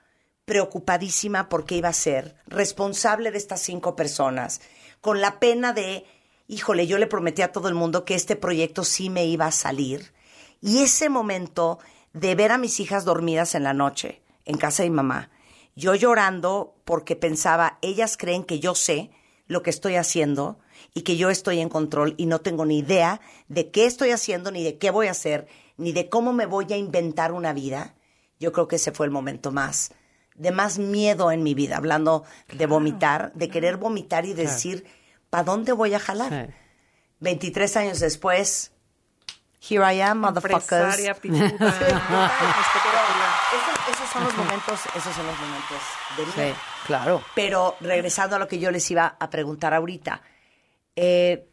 [0.45, 4.59] preocupadísima por qué iba a ser, responsable de estas cinco personas,
[5.01, 6.07] con la pena de,
[6.51, 9.51] híjole, yo le prometí a todo el mundo que este proyecto sí me iba a
[9.51, 10.11] salir.
[10.59, 11.79] Y ese momento
[12.11, 15.31] de ver a mis hijas dormidas en la noche, en casa de mi mamá,
[15.77, 19.11] yo llorando porque pensaba, ellas creen que yo sé
[19.47, 20.59] lo que estoy haciendo
[20.93, 24.51] y que yo estoy en control y no tengo ni idea de qué estoy haciendo,
[24.51, 25.47] ni de qué voy a hacer,
[25.77, 27.95] ni de cómo me voy a inventar una vida.
[28.41, 29.93] Yo creo que ese fue el momento más
[30.35, 34.85] de más miedo en mi vida, hablando de vomitar, de querer vomitar y decir,
[35.31, 36.53] ¿para dónde voy a jalar?
[37.21, 38.71] 23 años después,
[39.67, 40.99] here I am, motherfuckers.
[40.99, 41.23] Empresaria, esos,
[43.95, 45.79] esos son los momentos, esos son los momentos
[46.17, 46.53] de miedo.
[46.53, 47.23] Sí, claro.
[47.33, 50.21] Pero regresando a lo que yo les iba a preguntar ahorita,
[50.95, 51.47] eh,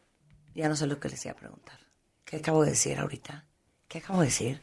[0.55, 1.79] ya no sé lo que les iba a preguntar.
[2.25, 3.47] ¿Qué acabo de decir ahorita?
[3.87, 4.61] ¿Qué acabo de decir?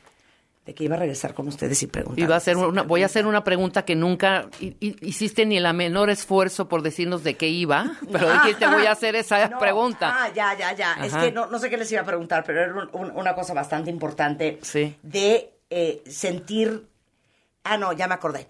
[0.65, 2.23] De que iba a regresar con ustedes y preguntar.
[2.23, 5.57] Iba a hacer una, voy a hacer una pregunta que nunca hi- hi- hiciste ni
[5.57, 9.59] el menor esfuerzo por decirnos de qué iba, pero dijiste voy a hacer esa No,
[9.59, 10.11] pregunta.
[10.23, 10.93] Ah, ya, ya, ya.
[11.05, 13.35] Es que no, no sé qué les iba a preguntar, pero era un- un- una
[13.35, 14.95] cosa bastante importante Sí.
[15.03, 16.87] de eh, sentir.
[17.63, 18.47] Ah, no, ya me acordé.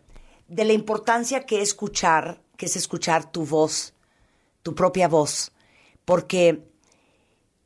[0.48, 3.94] De la importancia que escuchar, que es escuchar tu voz,
[4.64, 5.52] tu propia voz.
[6.06, 6.64] Porque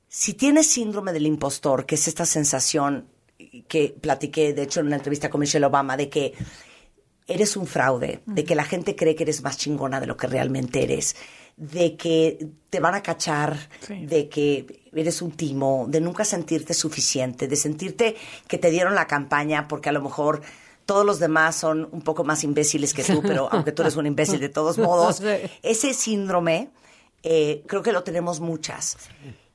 [0.07, 3.07] si tienes síndrome del impostor, que es esta sensación
[3.67, 6.33] que platiqué, de hecho, en una entrevista con Michelle Obama, de que
[7.27, 10.27] eres un fraude, de que la gente cree que eres más chingona de lo que
[10.27, 11.15] realmente eres,
[11.55, 14.05] de que te van a cachar, Sí.
[14.05, 18.15] de que eres un timo, de nunca sentirte suficiente, de sentirte
[18.47, 20.41] que te dieron la campaña porque a lo mejor
[20.85, 24.07] todos los demás son un poco más imbéciles que tú, pero aunque tú eres un
[24.07, 25.21] imbécil de todos modos,
[25.61, 26.69] ese síndrome
[27.21, 28.97] eh, creo que lo tenemos muchas.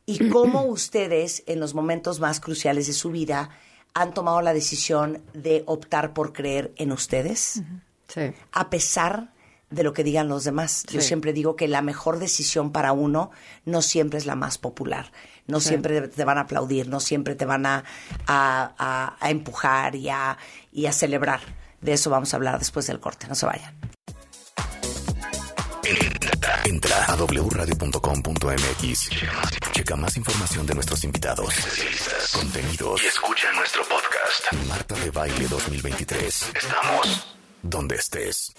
[0.07, 3.51] Y cómo ustedes en los momentos más cruciales de su vida
[3.95, 7.63] han tomado la decisión de optar por creer en ustedes,
[8.09, 8.33] Sí.
[8.53, 9.33] a pesar
[9.71, 10.85] de lo que digan los demás.
[10.91, 13.31] Yo siempre digo que la mejor decisión para uno
[13.65, 15.11] no siempre es la más popular,
[15.47, 15.69] no Sí.
[15.71, 17.85] siempre te van a aplaudir, no siempre te van a,
[18.27, 20.39] a- a- a empujar y a,
[20.73, 21.41] y a celebrar.
[21.81, 23.75] De eso vamos a hablar después del corte, no se vayan.
[26.65, 29.11] Entra a wradio.com.mx.
[29.73, 31.55] Checa más información de nuestros invitados,
[32.33, 34.53] contenidos y escucha nuestro podcast.
[34.69, 36.53] Marta de Baile 2023.
[36.55, 38.53] Estamos donde estés.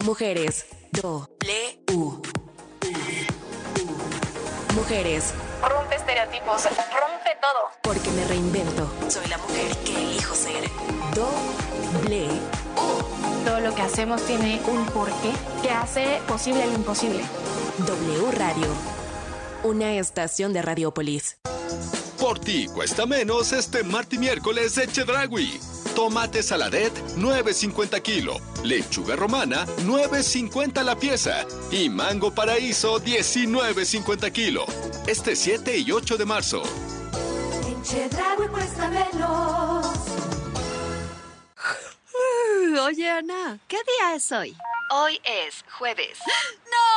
[0.00, 0.66] Mujeres.
[0.92, 1.28] Do.
[1.92, 2.22] U.
[4.74, 5.34] Mujeres.
[5.60, 7.70] Rompe estereotipos, rompe todo.
[7.82, 8.90] Porque me reinvento.
[9.08, 10.64] Soy la mujer que elijo ser.
[11.14, 12.28] Doble
[13.48, 15.32] Todo lo que hacemos tiene un porqué
[15.62, 17.24] que hace posible lo imposible.
[17.78, 18.66] W Radio.
[19.64, 21.38] Una estación de Radiopolis.
[22.20, 25.58] Por ti cuesta menos este martes y miércoles de Chedragui.
[25.94, 28.36] Tomate saladet, 9.50 kilo.
[28.64, 31.46] Lechuga romana, 9.50 la pieza.
[31.70, 34.66] Y mango paraíso, 19.50 kilo.
[35.06, 36.62] Este 7 y 8 de marzo.
[37.66, 40.07] En Chedraui cuesta menos.
[42.80, 44.56] Oye, Ana, ¿qué día es hoy?
[44.90, 46.18] Hoy es jueves.
[46.70, 46.87] ¡No!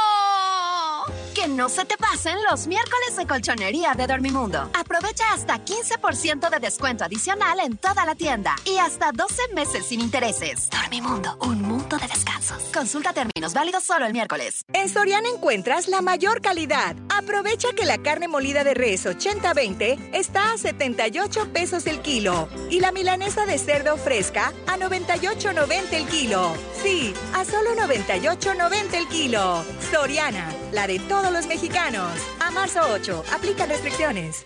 [1.41, 4.69] Que no se te pasen los miércoles de colchonería de Dormimundo.
[4.79, 10.01] Aprovecha hasta 15% de descuento adicional en toda la tienda y hasta 12 meses sin
[10.01, 10.69] intereses.
[10.69, 12.61] Dormimundo, un mundo de descansos.
[12.71, 14.65] Consulta términos válidos solo el miércoles.
[14.71, 16.95] En Soriana encuentras la mayor calidad.
[17.09, 22.81] Aprovecha que la carne molida de res 80-20 está a 78 pesos el kilo y
[22.81, 26.53] la milanesa de cerdo fresca a 98.90 el kilo.
[26.83, 29.65] Sí, a solo 98.90 el kilo.
[29.91, 30.99] Soriana, la de
[31.33, 32.11] los mexicanos.
[32.39, 34.45] A marzo 8, aplica restricciones.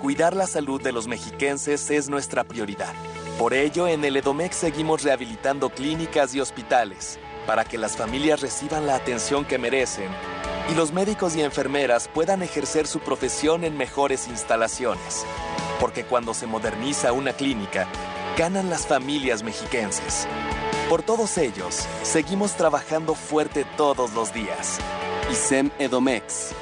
[0.00, 2.92] Cuidar la salud de los mexiquenses es nuestra prioridad.
[3.38, 8.86] Por ello, en el Edomex seguimos rehabilitando clínicas y hospitales para que las familias reciban
[8.86, 10.10] la atención que merecen
[10.70, 15.24] y los médicos y enfermeras puedan ejercer su profesión en mejores instalaciones.
[15.80, 17.86] Porque cuando se moderniza una clínica,
[18.36, 20.26] ganan las familias mexiquenses.
[20.88, 24.78] Por todos ellos, seguimos trabajando fuerte todos los días.
[25.30, 26.52] ISEM Edomex.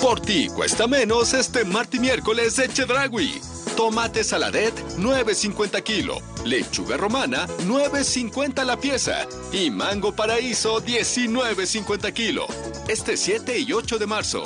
[0.00, 3.40] Por ti cuesta menos este martes y miércoles de Chedragui.
[3.76, 6.18] Tomate saladet, 9.50 kilo.
[6.44, 9.26] Lechuga romana, 9.50 la pieza.
[9.52, 12.46] Y mango paraíso, 19.50 kilo.
[12.88, 14.44] Este 7 y 8 de marzo.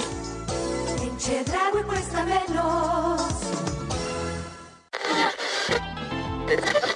[1.03, 3.23] En Chedraui cuesta menos.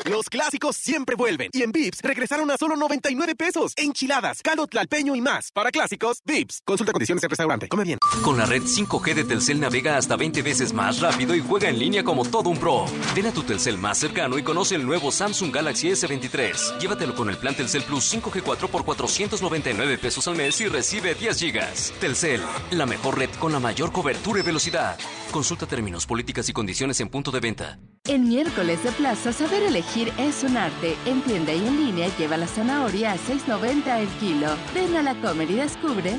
[0.07, 1.51] Los clásicos siempre vuelven.
[1.53, 3.73] Y en Vips regresaron a solo 99 pesos.
[3.77, 5.51] Enchiladas, caldo tlalpeño y más.
[5.51, 6.61] Para clásicos, Vips.
[6.65, 7.69] Consulta condiciones en restaurante.
[7.69, 7.99] Come bien.
[8.23, 11.81] Con la red 5G de Telcel navega hasta 20 veces más rápido y juega en
[11.81, 12.87] línea como todo un pro.
[13.17, 16.79] Ven a tu Telcel más cercano y conoce el nuevo Samsung Galaxy S23.
[16.79, 21.17] Llévatelo con el plan Telcel Plus 5G 4 por 499 pesos al mes y recibe
[21.17, 21.93] 10 gigas.
[21.99, 24.97] Telcel, la mejor red con la mayor cobertura y velocidad.
[25.33, 27.81] Consulta términos, políticas y condiciones en punto de venta.
[28.09, 30.97] En miércoles de plaza, saber elegir es un arte.
[31.07, 34.47] En tienda y en línea lleva la zanahoria a 6.90 el kilo.
[34.73, 36.17] Ven a la comer y descubre.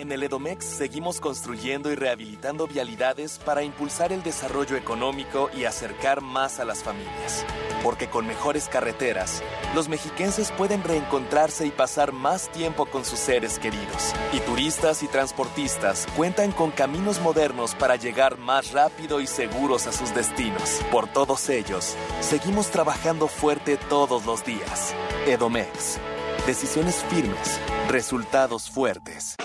[0.00, 6.22] En el Edomex seguimos construyendo y rehabilitando vialidades para impulsar el desarrollo económico y acercar
[6.22, 7.44] más a las familias.
[7.82, 9.42] Porque con mejores carreteras,
[9.74, 14.14] los mexiquenses pueden reencontrarse y pasar más tiempo con sus seres queridos.
[14.32, 19.92] Y turistas y transportistas cuentan con caminos modernos para llegar más rápido y seguros a
[19.92, 20.80] sus destinos.
[20.90, 24.94] Por todos ellos, seguimos trabajando fuerte todos los días.
[25.26, 25.98] Edomex.
[26.46, 29.36] Decisiones firmes, resultados fuertes.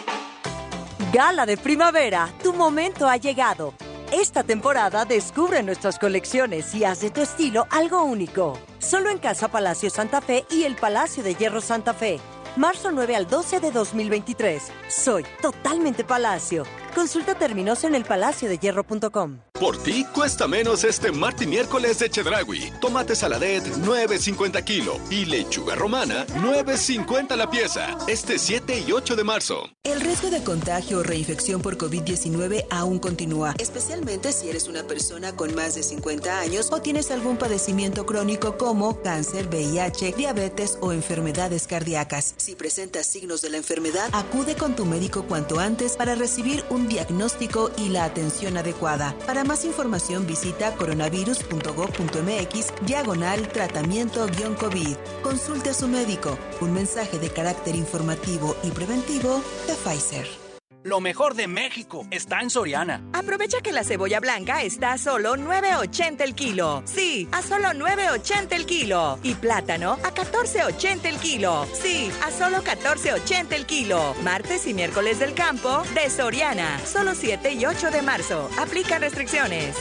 [1.12, 3.74] Gala de primavera, tu momento ha llegado.
[4.14, 8.58] Esta temporada descubre nuestras colecciones y haz de tu estilo algo único.
[8.80, 12.20] Solo en Casa Palacio Santa Fe y el Palacio de Hierro Santa Fe.
[12.56, 14.72] Marzo 9 al 12 de 2023.
[14.88, 16.64] Soy totalmente Palacio.
[16.96, 19.40] Consulta términos en elpalaciodehierro.com.
[19.60, 22.72] Por ti cuesta menos este martes y miércoles de Chedragui.
[22.80, 25.00] Tomate saladet, 9.50 kilo.
[25.10, 27.98] Y lechuga romana, 9.50 la pieza.
[28.08, 29.70] Este 7 y 8 de marzo.
[29.84, 35.36] El riesgo de contagio o reinfección por COVID-19 aún continúa, especialmente si eres una persona
[35.36, 40.92] con más de 50 años o tienes algún padecimiento crónico como cáncer, VIH, diabetes o
[40.92, 42.34] enfermedades cardíacas.
[42.38, 46.85] Si presentas signos de la enfermedad, acude con tu médico cuanto antes para recibir un
[46.88, 49.16] diagnóstico y la atención adecuada.
[49.26, 54.96] Para más información visita coronavirus.gov.mx diagonal tratamiento-COVID.
[55.22, 56.38] Consulte a su médico.
[56.62, 60.45] Un mensaje de carácter informativo y preventivo de Pfizer.
[60.86, 63.02] Lo mejor de México está en Soriana.
[63.12, 66.84] Aprovecha que la cebolla blanca está a solo 9.80 el kilo.
[66.86, 69.18] Sí, a solo 9.80 el kilo.
[69.24, 71.66] Y plátano a 14.80 el kilo.
[71.74, 74.14] Sí, a solo 14.80 el kilo.
[74.24, 76.80] Martes y miércoles del campo de Soriana.
[76.86, 78.48] Solo 7 y 8 de marzo.
[78.60, 79.76] Aplican restricciones.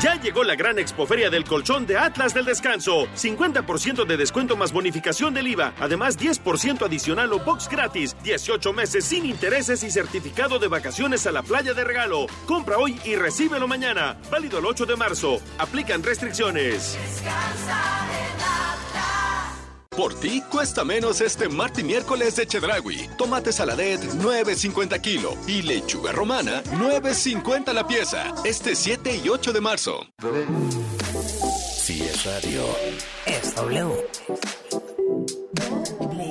[0.00, 3.06] Ya llegó la gran expoferia del colchón de Atlas del Descanso.
[3.16, 5.72] 50% de descuento más bonificación del IVA.
[5.80, 8.14] Además, 10% adicional o box gratis.
[8.22, 12.26] 18 meses sin intereses y certificado de vacaciones a la playa de regalo.
[12.46, 14.18] Compra hoy y recíbelo mañana.
[14.30, 15.40] Válido el 8 de marzo.
[15.58, 16.98] Aplican restricciones.
[19.96, 23.08] Por ti cuesta menos este martes y miércoles de Chedragui.
[23.16, 25.34] Tomate saladet, 9.50 kilo.
[25.46, 28.34] Y lechuga romana, 9.50 la pieza.
[28.44, 30.06] Este 7 y 8 de marzo.
[31.78, 32.62] Si es radio.
[33.24, 34.06] Es W.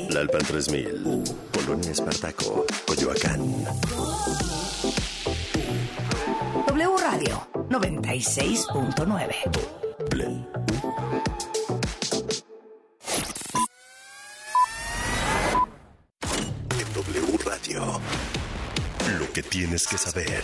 [0.09, 1.23] La Alpan 3000.
[1.51, 2.67] Polonia Espartaco.
[2.85, 3.65] Coyoacán.
[6.67, 7.47] W Radio.
[7.69, 9.35] 96.9.
[17.45, 18.01] Radio.
[19.19, 20.43] Lo que tienes que saber.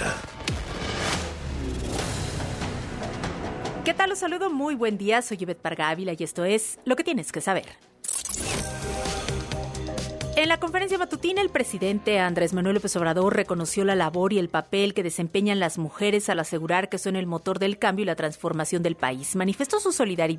[3.84, 4.10] ¿Qué tal?
[4.10, 5.24] Los saludo, muy buen día.
[5.24, 7.66] Soy Yvette Parga Ávila y esto es Lo que tienes que saber.
[10.38, 14.50] En la conferencia matutina, el presidente Andrés Manuel López Obrador reconoció la labor y el
[14.50, 18.16] papel que desempeñan las mujeres al asegurar que son el motor del cambio y la
[18.16, 19.36] transformación del país.
[19.36, 20.30] Manifestó su solidaridad